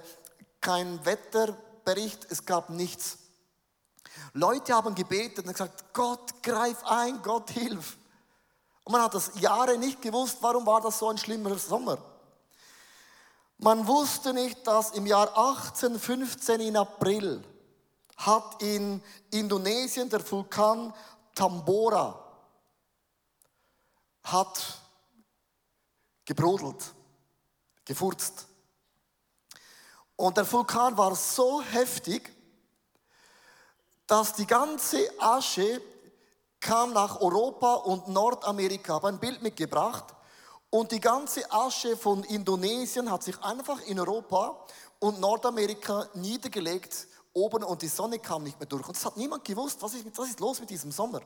keinen 0.59 1.05
Wetterbericht, 1.05 2.27
es 2.29 2.45
gab 2.45 2.71
nichts. 2.71 3.19
Leute 4.33 4.73
haben 4.73 4.95
gebetet 4.95 5.45
und 5.45 5.53
gesagt, 5.53 5.93
Gott, 5.93 6.43
greif 6.43 6.83
ein, 6.83 7.21
Gott, 7.21 7.51
hilf. 7.51 7.95
Und 8.83 8.91
man 8.91 9.03
hat 9.03 9.13
das 9.13 9.31
Jahre 9.39 9.77
nicht 9.77 10.01
gewusst, 10.01 10.39
warum 10.41 10.65
war 10.65 10.81
das 10.81 10.99
so 10.99 11.07
ein 11.07 11.17
schlimmer 11.17 11.57
Sommer. 11.57 11.99
Man 13.59 13.87
wusste 13.87 14.33
nicht, 14.33 14.67
dass 14.67 14.91
im 14.91 15.05
Jahr 15.05 15.29
1815 15.29 16.59
in 16.59 16.75
April 16.75 17.41
hat 18.17 18.61
in 18.61 19.01
Indonesien 19.31 20.09
der 20.09 20.29
Vulkan 20.29 20.93
Tambora 21.39 22.19
hat 24.23 24.77
gebrodelt, 26.25 26.93
gefurzt. 27.85 28.45
Und 30.17 30.35
der 30.35 30.51
Vulkan 30.51 30.97
war 30.97 31.15
so 31.15 31.61
heftig, 31.61 32.35
dass 34.05 34.33
die 34.33 34.45
ganze 34.45 35.09
Asche 35.17 35.81
kam 36.59 36.91
nach 36.91 37.21
Europa 37.21 37.75
und 37.75 38.09
Nordamerika. 38.09 38.91
Ich 38.91 38.95
habe 38.95 39.07
ein 39.07 39.19
Bild 39.19 39.41
mitgebracht. 39.41 40.13
Und 40.69 40.91
die 40.91 40.99
ganze 40.99 41.49
Asche 41.53 41.95
von 41.95 42.25
Indonesien 42.25 43.09
hat 43.09 43.23
sich 43.23 43.41
einfach 43.41 43.79
in 43.83 43.97
Europa 43.97 44.67
und 44.99 45.21
Nordamerika 45.21 46.09
niedergelegt 46.15 47.07
oben 47.43 47.63
und 47.63 47.81
die 47.81 47.87
Sonne 47.87 48.19
kam 48.19 48.43
nicht 48.43 48.59
mehr 48.59 48.67
durch. 48.67 48.87
Und 48.87 48.97
es 48.97 49.05
hat 49.05 49.17
niemand 49.17 49.43
gewusst, 49.45 49.81
was 49.81 49.93
ist, 49.93 50.05
was 50.17 50.29
ist 50.29 50.39
los 50.39 50.59
mit 50.59 50.69
diesem 50.69 50.91
Sommer. 50.91 51.21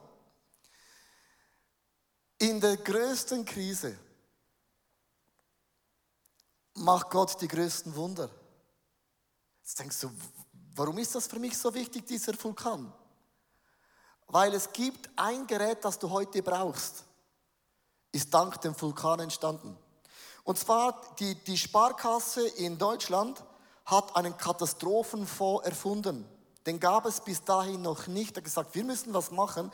In 2.38 2.60
der 2.60 2.78
größten 2.78 3.46
Krise 3.46 3.98
macht 6.76 7.10
Gott 7.10 7.40
die 7.42 7.48
größten 7.48 7.96
Wunder. 7.96 8.30
Jetzt 9.60 9.80
denkst 9.80 10.02
du, 10.02 10.12
warum 10.76 10.98
ist 10.98 11.16
das 11.16 11.28
für 11.28 11.40
mich 11.40 11.58
so 11.58 11.74
wichtig, 11.74 12.06
dieser 12.06 12.34
Vulkan? 12.42 12.92
Weil 14.28 14.54
es 14.54 14.72
gibt 14.72 15.10
ein 15.16 15.48
Gerät, 15.48 15.86
das 15.86 16.00
du 16.00 16.10
heute 16.10 16.42
brauchst, 16.42 17.06
ist 18.12 18.34
dank 18.34 18.60
dem 18.62 18.80
Vulkan 18.80 19.20
entstanden. 19.22 19.78
Und 20.44 20.58
zwar 20.58 21.16
die, 21.20 21.36
die 21.36 21.58
Sparkasse 21.58 22.46
in 22.48 22.78
Deutschland 22.78 23.44
hat 23.86 24.16
einen 24.16 24.38
Katastrophenfonds 24.38 25.66
erfunden. 25.66 26.26
Den 26.66 26.80
gab 26.80 27.06
es 27.06 27.22
bis 27.22 27.44
dahin 27.44 27.82
noch 27.82 28.08
nicht. 28.08 28.32
Er 28.32 28.38
hat 28.38 28.44
gesagt, 28.46 28.76
wir 28.76 28.84
müssen 28.84 29.14
was 29.14 29.32
machen. 29.32 29.72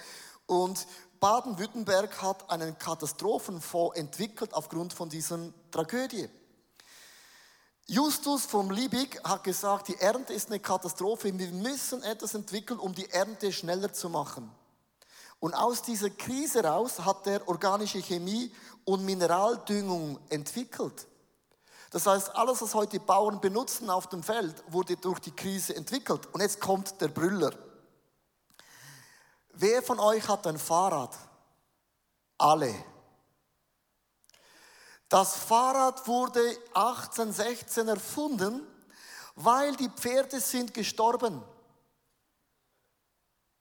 Und 0.47 0.87
Baden-Württemberg 1.19 2.21
hat 2.21 2.49
einen 2.49 2.77
Katastrophenfonds 2.77 3.97
entwickelt 3.97 4.53
aufgrund 4.53 4.93
von 4.93 5.09
dieser 5.09 5.39
Tragödie. 5.69 6.29
Justus 7.85 8.45
vom 8.45 8.69
Liebig 8.69 9.19
hat 9.23 9.43
gesagt, 9.43 9.87
die 9.87 9.99
Ernte 9.99 10.33
ist 10.33 10.49
eine 10.49 10.59
Katastrophe, 10.59 11.37
wir 11.37 11.51
müssen 11.51 12.03
etwas 12.03 12.35
entwickeln, 12.35 12.79
um 12.79 12.93
die 12.93 13.09
Ernte 13.09 13.51
schneller 13.51 13.91
zu 13.91 14.09
machen. 14.09 14.51
Und 15.39 15.55
aus 15.55 15.81
dieser 15.81 16.11
Krise 16.11 16.63
raus 16.63 16.99
hat 16.99 17.25
er 17.25 17.47
organische 17.47 18.01
Chemie 18.01 18.51
und 18.85 19.05
Mineraldüngung 19.05 20.19
entwickelt. 20.29 21.07
Das 21.89 22.05
heißt, 22.05 22.35
alles, 22.35 22.61
was 22.61 22.75
heute 22.75 22.99
Bauern 22.99 23.41
benutzen 23.41 23.89
auf 23.89 24.07
dem 24.07 24.21
Feld, 24.21 24.63
wurde 24.67 24.95
durch 24.95 25.19
die 25.19 25.31
Krise 25.31 25.75
entwickelt. 25.75 26.27
Und 26.33 26.41
jetzt 26.41 26.59
kommt 26.59 26.99
der 27.01 27.07
Brüller. 27.07 27.51
Wer 29.53 29.81
von 29.81 29.99
euch 29.99 30.27
hat 30.27 30.45
ein 30.45 30.59
Fahrrad? 30.59 31.17
Alle. 32.37 32.73
Das 35.09 35.35
Fahrrad 35.35 36.07
wurde 36.07 36.41
1816 36.73 37.87
erfunden, 37.87 38.67
weil 39.35 39.75
die 39.75 39.89
Pferde 39.89 40.39
sind 40.39 40.73
gestorben. 40.73 41.43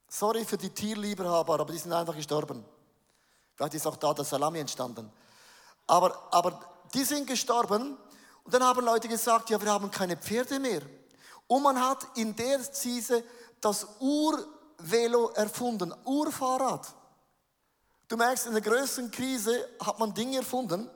Sorry 0.07 0.45
für 0.45 0.57
die 0.57 0.69
Tierliebhaber, 0.69 1.55
aber 1.55 1.65
die 1.65 1.79
sind 1.79 1.93
einfach 1.93 2.15
gestorben. 2.15 2.63
Vielleicht 3.55 3.73
ist 3.73 3.87
auch 3.87 3.97
da 3.97 4.13
der 4.13 4.25
Salami 4.25 4.59
entstanden. 4.59 5.11
Aber, 5.87 6.27
aber 6.31 6.59
die 6.93 7.03
sind 7.03 7.25
gestorben 7.25 7.97
und 8.43 8.53
dann 8.53 8.63
haben 8.63 8.83
Leute 8.83 9.07
gesagt, 9.07 9.49
ja, 9.49 9.61
wir 9.61 9.71
haben 9.71 9.91
keine 9.91 10.17
Pferde 10.17 10.59
mehr. 10.59 10.81
Und 11.47 11.63
man 11.63 11.79
hat 11.79 12.05
in 12.15 12.35
der 12.35 12.59
Krise 12.59 13.23
das 13.59 13.87
Urvelo 13.99 15.29
erfunden, 15.29 15.93
Urfahrrad. 16.05 16.87
Du 18.07 18.17
merkst, 18.17 18.47
in 18.47 18.53
der 18.53 18.61
größten 18.61 19.11
Krise 19.11 19.67
hat 19.79 19.99
man 19.99 20.13
Dinge 20.13 20.37
erfunden, 20.37 20.89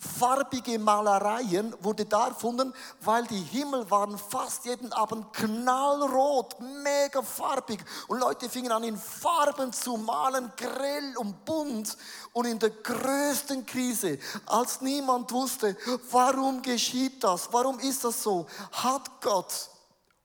Farbige 0.00 0.78
Malereien 0.78 1.74
wurde 1.80 2.06
da 2.06 2.28
erfunden, 2.28 2.72
weil 3.02 3.26
die 3.26 3.42
Himmel 3.42 3.90
waren 3.90 4.16
fast 4.16 4.64
jeden 4.64 4.90
Abend 4.94 5.30
knallrot, 5.34 6.58
mega 6.82 7.20
farbig. 7.20 7.84
Und 8.08 8.18
Leute 8.18 8.48
fingen 8.48 8.72
an, 8.72 8.82
in 8.84 8.96
Farben 8.96 9.74
zu 9.74 9.98
malen, 9.98 10.50
grell 10.56 11.14
und 11.18 11.44
bunt. 11.44 11.98
Und 12.32 12.46
in 12.46 12.58
der 12.58 12.70
größten 12.70 13.66
Krise, 13.66 14.18
als 14.46 14.80
niemand 14.80 15.30
wusste, 15.32 15.76
warum 16.10 16.62
geschieht 16.62 17.22
das, 17.22 17.52
warum 17.52 17.78
ist 17.80 18.02
das 18.02 18.22
so, 18.22 18.46
hat 18.72 19.20
Gott 19.20 19.68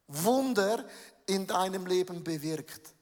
Wunder 0.08 0.86
in 1.26 1.46
deinem 1.46 1.86
Leben 1.86 2.24
bewirkt. 2.24 2.95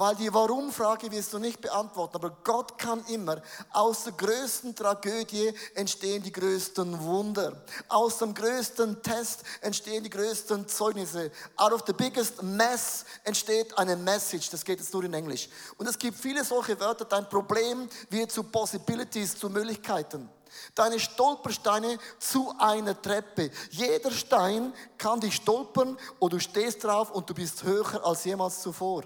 Weil 0.00 0.16
die 0.16 0.32
Warum-Frage 0.32 1.10
wirst 1.10 1.34
du 1.34 1.38
nicht 1.38 1.60
beantworten, 1.60 2.16
aber 2.16 2.30
Gott 2.42 2.78
kann 2.78 3.04
immer. 3.08 3.42
Aus 3.70 4.04
der 4.04 4.14
größten 4.14 4.74
Tragödie 4.74 5.52
entstehen 5.74 6.22
die 6.22 6.32
größten 6.32 7.04
Wunder. 7.04 7.62
Aus 7.86 8.16
dem 8.16 8.32
größten 8.32 9.02
Test 9.02 9.42
entstehen 9.60 10.02
die 10.02 10.08
größten 10.08 10.66
Zeugnisse. 10.68 11.30
Out 11.56 11.74
of 11.74 11.82
the 11.86 11.92
biggest 11.92 12.42
mess 12.42 13.04
entsteht 13.24 13.76
eine 13.76 13.94
Message. 13.94 14.48
Das 14.48 14.64
geht 14.64 14.80
jetzt 14.80 14.94
nur 14.94 15.04
in 15.04 15.12
Englisch. 15.12 15.50
Und 15.76 15.86
es 15.86 15.98
gibt 15.98 16.16
viele 16.16 16.46
solche 16.46 16.80
Wörter. 16.80 17.04
Dein 17.04 17.28
Problem 17.28 17.86
wird 18.08 18.32
zu 18.32 18.44
Possibilities, 18.44 19.38
zu 19.38 19.50
Möglichkeiten. 19.50 20.30
Deine 20.74 20.98
Stolpersteine 20.98 21.98
zu 22.18 22.54
einer 22.58 23.02
Treppe. 23.02 23.50
Jeder 23.68 24.12
Stein 24.12 24.72
kann 24.96 25.20
dich 25.20 25.34
stolpern 25.34 25.98
und 26.18 26.32
du 26.32 26.40
stehst 26.40 26.84
drauf 26.84 27.10
und 27.10 27.28
du 27.28 27.34
bist 27.34 27.64
höher 27.64 28.02
als 28.02 28.24
jemals 28.24 28.62
zuvor. 28.62 29.04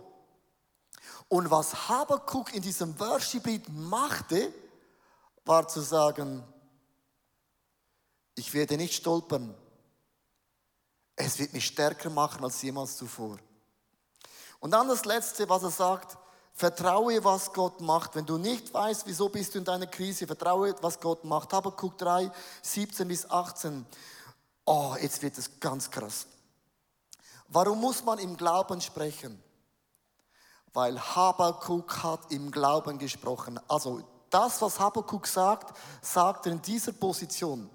Und 1.35 1.51
was 1.51 1.89
Habakuk 1.89 2.55
in 2.55 2.63
diesem 2.63 2.97
Worship-Lied 3.01 3.69
machte, 3.69 4.55
war 5.45 5.67
zu 5.67 5.81
sagen, 5.81 6.45
ich 8.37 8.55
werde 8.55 8.77
nicht 8.77 8.95
stolpern. 8.95 9.53
Es 11.17 11.41
wird 11.41 11.53
mich 11.53 11.67
stärker 11.67 12.09
machen 12.09 12.45
als 12.45 12.63
jemals 12.63 12.97
zuvor. 12.97 13.39
Und 14.61 14.71
dann 14.71 14.87
das 14.87 15.05
Letzte, 15.07 15.49
was 15.49 15.65
er 15.65 15.73
sagt, 15.73 16.17
vertraue, 16.53 17.25
was 17.25 17.53
Gott 17.53 17.81
macht. 17.81 18.15
Wenn 18.15 18.27
du 18.27 18.39
nicht 18.39 18.73
weißt, 18.73 19.05
wieso 19.05 19.29
bist 19.29 19.57
du 19.57 19.59
in 19.59 19.65
deiner 19.65 19.89
Krise, 19.89 20.29
vertraue, 20.29 20.77
was 20.83 21.01
Gott 21.01 21.25
macht. 21.25 21.53
Habakuk 21.53 21.99
3, 21.99 22.31
17 22.63 23.09
bis 23.09 23.29
18. 23.29 23.85
Oh, 24.67 24.95
jetzt 25.01 25.21
wird 25.21 25.37
es 25.37 25.59
ganz 25.59 25.91
krass. 25.91 26.29
Warum 27.49 27.81
muss 27.81 28.05
man 28.05 28.21
im 28.21 28.37
Glauben 28.37 28.81
sprechen? 28.81 29.43
Weil 30.75 31.01
Habakuk 31.01 32.03
hat 32.03 32.31
im 32.31 32.51
Glauben 32.51 32.99
gesprochen. 32.99 33.59
Also 33.69 34.03
das, 34.29 34.61
was 34.61 34.81
Habakuk 34.81 35.27
sagt, 35.27 35.77
sagt 36.03 36.47
er 36.47 36.53
in 36.53 36.63
dieser 36.63 36.93
Position. 36.93 37.71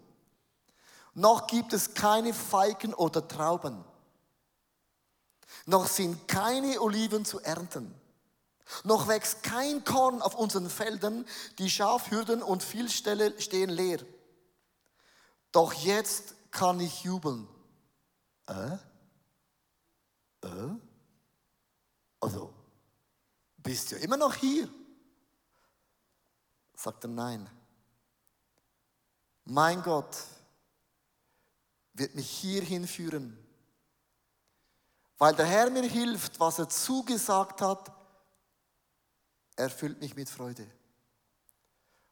Noch 1.14 1.48
gibt 1.48 1.74
es 1.74 1.94
keine 1.94 2.34
Feigen 2.34 2.94
oder 2.94 3.28
Trauben. 3.28 3.84
Noch 5.66 5.88
sind 5.88 6.28
keine 6.28 6.80
Oliven 6.82 7.26
zu 7.26 7.40
ernten. 7.40 7.96
Noch 8.84 9.08
wächst 9.08 9.44
kein 9.44 9.84
Korn 9.84 10.22
auf 10.22 10.36
unseren 10.36 10.70
Feldern, 10.70 11.26
die 11.58 11.70
Schafhürden 11.70 12.44
und 12.44 12.62
Vielställe 12.62 13.40
stehen 13.42 13.70
leer. 13.70 14.00
Doch 15.52 15.74
jetzt 15.74 16.36
kann 16.52 16.80
ich 16.80 17.04
jubeln. 17.04 17.48
Äh? 18.48 18.78
Äh? 20.44 20.76
Also, 22.20 22.54
bist 23.63 23.91
du 23.91 23.95
immer 23.98 24.17
noch 24.17 24.36
hier? 24.36 24.69
Sagt 26.76 27.04
er, 27.04 27.10
nein. 27.10 27.50
Mein 29.45 29.82
Gott 29.82 30.17
wird 31.93 32.15
mich 32.15 32.30
hierhin 32.30 32.88
führen, 32.88 33.38
weil 35.17 35.36
der 35.36 35.45
Herr 35.45 35.69
mir 35.69 35.84
hilft, 35.84 36.39
was 36.39 36.60
er 36.60 36.69
zugesagt 36.69 37.62
hat, 37.62 37.91
erfüllt 39.56 40.00
mich 40.00 40.15
mit 40.15 40.30
Freude. 40.30 40.65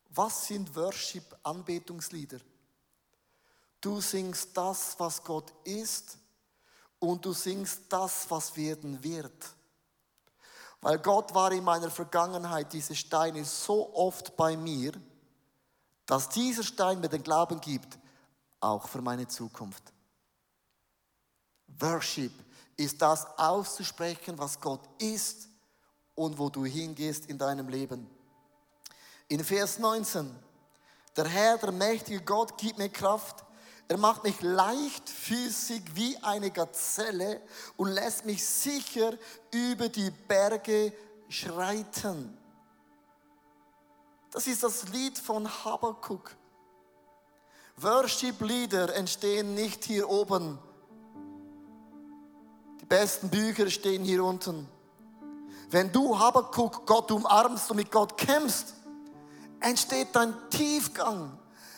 Was 0.09 0.47
sind 0.47 0.75
Worship-Anbetungslieder? 0.75 2.39
Du 3.79 4.01
singst 4.01 4.57
das, 4.57 4.99
was 4.99 5.23
Gott 5.23 5.53
ist, 5.63 6.17
und 6.99 7.23
du 7.23 7.31
singst 7.31 7.83
das, 7.89 8.29
was 8.29 8.55
werden 8.55 9.01
wird. 9.03 9.55
Weil 10.81 10.99
Gott 10.99 11.33
war 11.33 11.51
in 11.51 11.63
meiner 11.63 11.89
Vergangenheit, 11.89 12.71
diese 12.73 12.95
Steine, 12.95 13.43
so 13.45 13.93
oft 13.95 14.35
bei 14.35 14.55
mir, 14.55 14.91
dass 16.05 16.29
dieser 16.29 16.63
Stein 16.63 16.99
mir 16.99 17.09
den 17.09 17.23
Glauben 17.23 17.59
gibt, 17.59 17.97
auch 18.59 18.87
für 18.87 19.01
meine 19.01 19.27
Zukunft. 19.27 19.83
Worship 21.79 22.31
ist 22.75 23.01
das 23.01 23.25
auszusprechen, 23.37 24.37
was 24.37 24.59
Gott 24.59 24.81
ist 24.99 25.49
und 26.15 26.37
wo 26.37 26.49
du 26.49 26.65
hingehst 26.65 27.25
in 27.25 27.37
deinem 27.37 27.67
Leben. 27.67 28.09
In 29.27 29.43
Vers 29.43 29.79
19, 29.79 30.33
der 31.15 31.27
Herr, 31.27 31.57
der 31.57 31.71
mächtige 31.71 32.21
Gott, 32.21 32.57
gibt 32.57 32.77
mir 32.77 32.89
Kraft. 32.89 33.43
Er 33.89 33.97
macht 33.97 34.23
mich 34.23 34.41
leichtfüßig 34.41 35.81
wie 35.95 36.17
eine 36.17 36.51
Gazelle 36.51 37.41
und 37.77 37.89
lässt 37.89 38.25
mich 38.25 38.45
sicher 38.45 39.13
über 39.51 39.87
die 39.87 40.11
Berge 40.11 40.91
schreiten. 41.29 42.37
Das 44.31 44.45
ist 44.45 44.63
das 44.63 44.89
Lied 44.89 45.17
von 45.17 45.47
Habakkuk. 45.47 46.35
Worship-Lieder 47.77 48.93
entstehen 48.95 49.55
nicht 49.55 49.85
hier 49.85 50.09
oben. 50.09 50.59
Die 52.81 52.85
besten 52.85 53.29
Bücher 53.29 53.69
stehen 53.69 54.03
hier 54.03 54.23
unten. 54.23 54.67
Wenn 55.69 55.91
du 55.91 56.17
Habakkuk 56.17 56.85
Gott 56.85 57.11
umarmst 57.11 57.69
und 57.71 57.77
mit 57.77 57.91
Gott 57.91 58.17
kämpfst, 58.17 58.73
entsteht 59.59 60.15
ein 60.15 60.33
Tiefgang, 60.49 61.37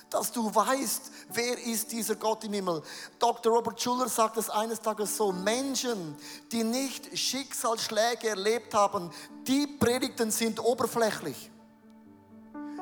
dass 0.09 0.31
du 0.31 0.53
weißt, 0.53 1.11
wer 1.29 1.57
ist 1.65 1.91
dieser 1.91 2.15
Gott 2.15 2.43
im 2.43 2.53
Himmel. 2.53 2.81
Dr. 3.19 3.53
Robert 3.53 3.79
Schuller 3.81 4.09
sagt 4.09 4.37
es 4.37 4.49
eines 4.49 4.81
Tages 4.81 5.15
so, 5.15 5.31
Menschen, 5.31 6.15
die 6.51 6.63
nicht 6.63 7.17
Schicksalsschläge 7.17 8.29
erlebt 8.29 8.73
haben, 8.73 9.11
die 9.47 9.67
Predigten 9.67 10.31
sind 10.31 10.59
oberflächlich. 10.59 11.51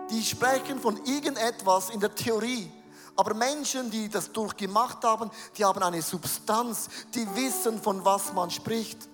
Die 0.09 0.23
sprechen 0.23 0.79
von 0.79 1.03
irgendetwas 1.05 1.89
in 1.89 1.99
der 1.99 2.15
Theorie. 2.15 2.71
Aber 3.17 3.33
Menschen, 3.33 3.89
die 3.89 4.07
das 4.07 4.31
durchgemacht 4.31 5.03
haben, 5.03 5.31
die 5.57 5.65
haben 5.65 5.81
eine 5.81 6.01
Substanz, 6.01 6.87
die 7.13 7.27
wissen, 7.35 7.81
von 7.81 8.05
was 8.05 8.31
man 8.31 8.49
spricht. 8.51 9.09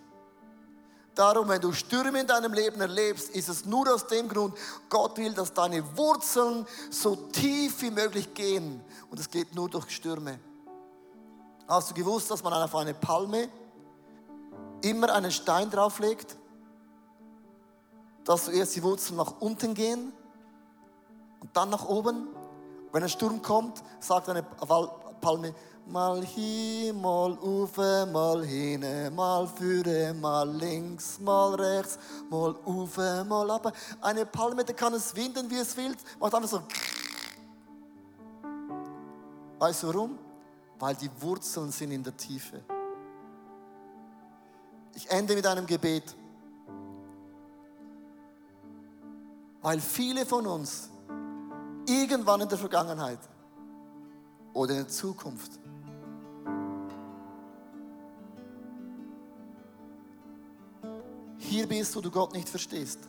Darum, 1.15 1.47
wenn 1.47 1.61
du 1.61 1.71
Stürme 1.71 2.21
in 2.21 2.27
deinem 2.27 2.53
Leben 2.53 2.81
erlebst, 2.81 3.29
ist 3.29 3.47
es 3.47 3.65
nur 3.65 3.93
aus 3.93 4.07
dem 4.07 4.27
Grund, 4.27 4.55
Gott 4.89 5.17
will, 5.17 5.33
dass 5.33 5.53
deine 5.53 5.95
Wurzeln 5.95 6.65
so 6.89 7.15
tief 7.15 7.81
wie 7.81 7.91
möglich 7.91 8.33
gehen. 8.33 8.83
Und 9.11 9.19
es 9.19 9.29
geht 9.29 9.53
nur 9.53 9.69
durch 9.69 9.91
Stürme. 9.91 10.39
Hast 11.67 11.91
du 11.91 11.93
gewusst, 11.93 12.31
dass 12.31 12.43
man 12.43 12.53
auf 12.53 12.75
eine 12.75 12.95
Palme 12.95 13.47
immer 14.81 15.13
einen 15.13 15.31
Stein 15.31 15.69
drauflegt? 15.69 16.35
Dass 18.25 18.45
zuerst 18.45 18.75
die 18.75 18.81
Wurzeln 18.81 19.17
nach 19.17 19.39
unten 19.39 19.75
gehen 19.75 20.13
und 21.41 21.55
dann 21.55 21.69
nach 21.69 21.85
oben? 21.85 22.27
Wenn 22.91 23.03
ein 23.03 23.09
Sturm 23.09 23.41
kommt, 23.41 23.83
sagt 23.99 24.29
eine 24.29 24.43
Palme, 24.43 25.53
mal 25.85 26.23
hier, 26.23 26.93
mal 26.93 27.37
ufe, 27.39 28.07
mal 28.11 28.43
hin, 28.45 28.85
mal 29.13 29.47
führe, 29.47 30.13
mal 30.13 30.49
links, 30.49 31.19
mal 31.19 31.55
rechts, 31.55 31.99
mal 32.29 32.55
ufe, 32.65 33.25
mal 33.27 33.49
ab. 33.51 33.73
Eine 34.01 34.25
Palme, 34.25 34.63
die 34.63 34.73
kann 34.73 34.93
es 34.93 35.15
winden, 35.15 35.49
wie 35.49 35.57
es 35.57 35.75
will, 35.75 35.95
macht 36.19 36.33
einfach 36.33 36.49
so. 36.49 36.61
Weißt 39.59 39.83
du 39.83 39.87
warum? 39.87 40.19
Weil 40.79 40.95
die 40.95 41.09
Wurzeln 41.21 41.71
sind 41.71 41.91
in 41.91 42.03
der 42.03 42.15
Tiefe. 42.17 42.61
Ich 44.95 45.09
ende 45.09 45.35
mit 45.35 45.45
einem 45.47 45.65
Gebet. 45.65 46.15
Weil 49.61 49.79
viele 49.79 50.25
von 50.25 50.45
uns 50.45 50.89
irgendwann 51.87 52.41
in 52.41 52.49
der 52.49 52.57
Vergangenheit 52.57 53.19
oder 54.53 54.71
in 54.71 54.79
der 54.79 54.87
Zukunft 54.89 55.62
hier 61.53 61.67
bist, 61.67 61.95
wo 61.95 62.01
du 62.01 62.09
Gott 62.09 62.33
nicht 62.33 62.49
verstehst. 62.49 62.99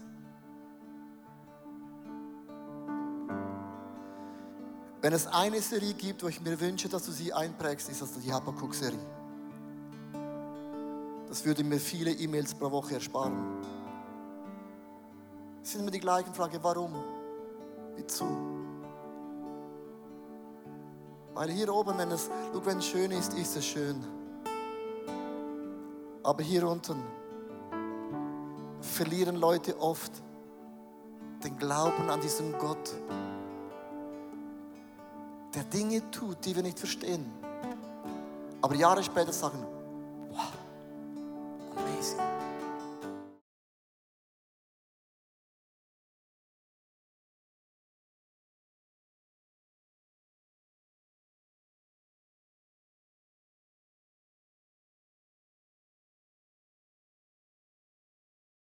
Wenn 5.00 5.12
es 5.14 5.26
eine 5.26 5.60
Serie 5.62 5.94
gibt, 5.94 6.22
wo 6.22 6.28
ich 6.28 6.40
mir 6.42 6.58
wünsche, 6.60 6.88
dass 6.88 7.06
du 7.06 7.12
sie 7.12 7.32
einprägst, 7.32 7.88
ist 7.88 8.02
das 8.02 8.12
die 8.20 8.32
Habakkuk-Serie. 8.32 9.06
Das 11.26 11.44
würde 11.44 11.64
mir 11.64 11.80
viele 11.80 12.10
E-Mails 12.10 12.54
pro 12.54 12.70
Woche 12.70 12.94
ersparen. 12.94 13.34
Es 15.62 15.72
sind 15.72 15.80
immer 15.80 15.90
die 15.90 16.00
gleichen 16.00 16.34
Fragen, 16.34 16.58
warum? 16.62 16.94
Wieso? 17.96 18.26
Weil 21.32 21.50
hier 21.50 21.74
oben, 21.74 21.96
wenn 21.96 22.10
es, 22.10 22.28
wenn 22.62 22.78
es 22.78 22.86
schön 22.86 23.10
ist, 23.10 23.32
ist 23.34 23.56
es 23.56 23.64
schön. 23.64 24.04
Aber 26.22 26.42
hier 26.42 26.68
unten 26.68 27.23
verlieren 28.84 29.36
Leute 29.36 29.78
oft 29.80 30.12
den 31.42 31.56
Glauben 31.56 32.08
an 32.08 32.20
diesen 32.20 32.52
Gott, 32.58 32.94
der 35.54 35.64
Dinge 35.64 36.10
tut, 36.10 36.44
die 36.44 36.54
wir 36.54 36.62
nicht 36.62 36.78
verstehen. 36.78 37.30
Aber 38.62 38.74
Jahre 38.74 39.02
später 39.02 39.32
sagen, 39.32 39.64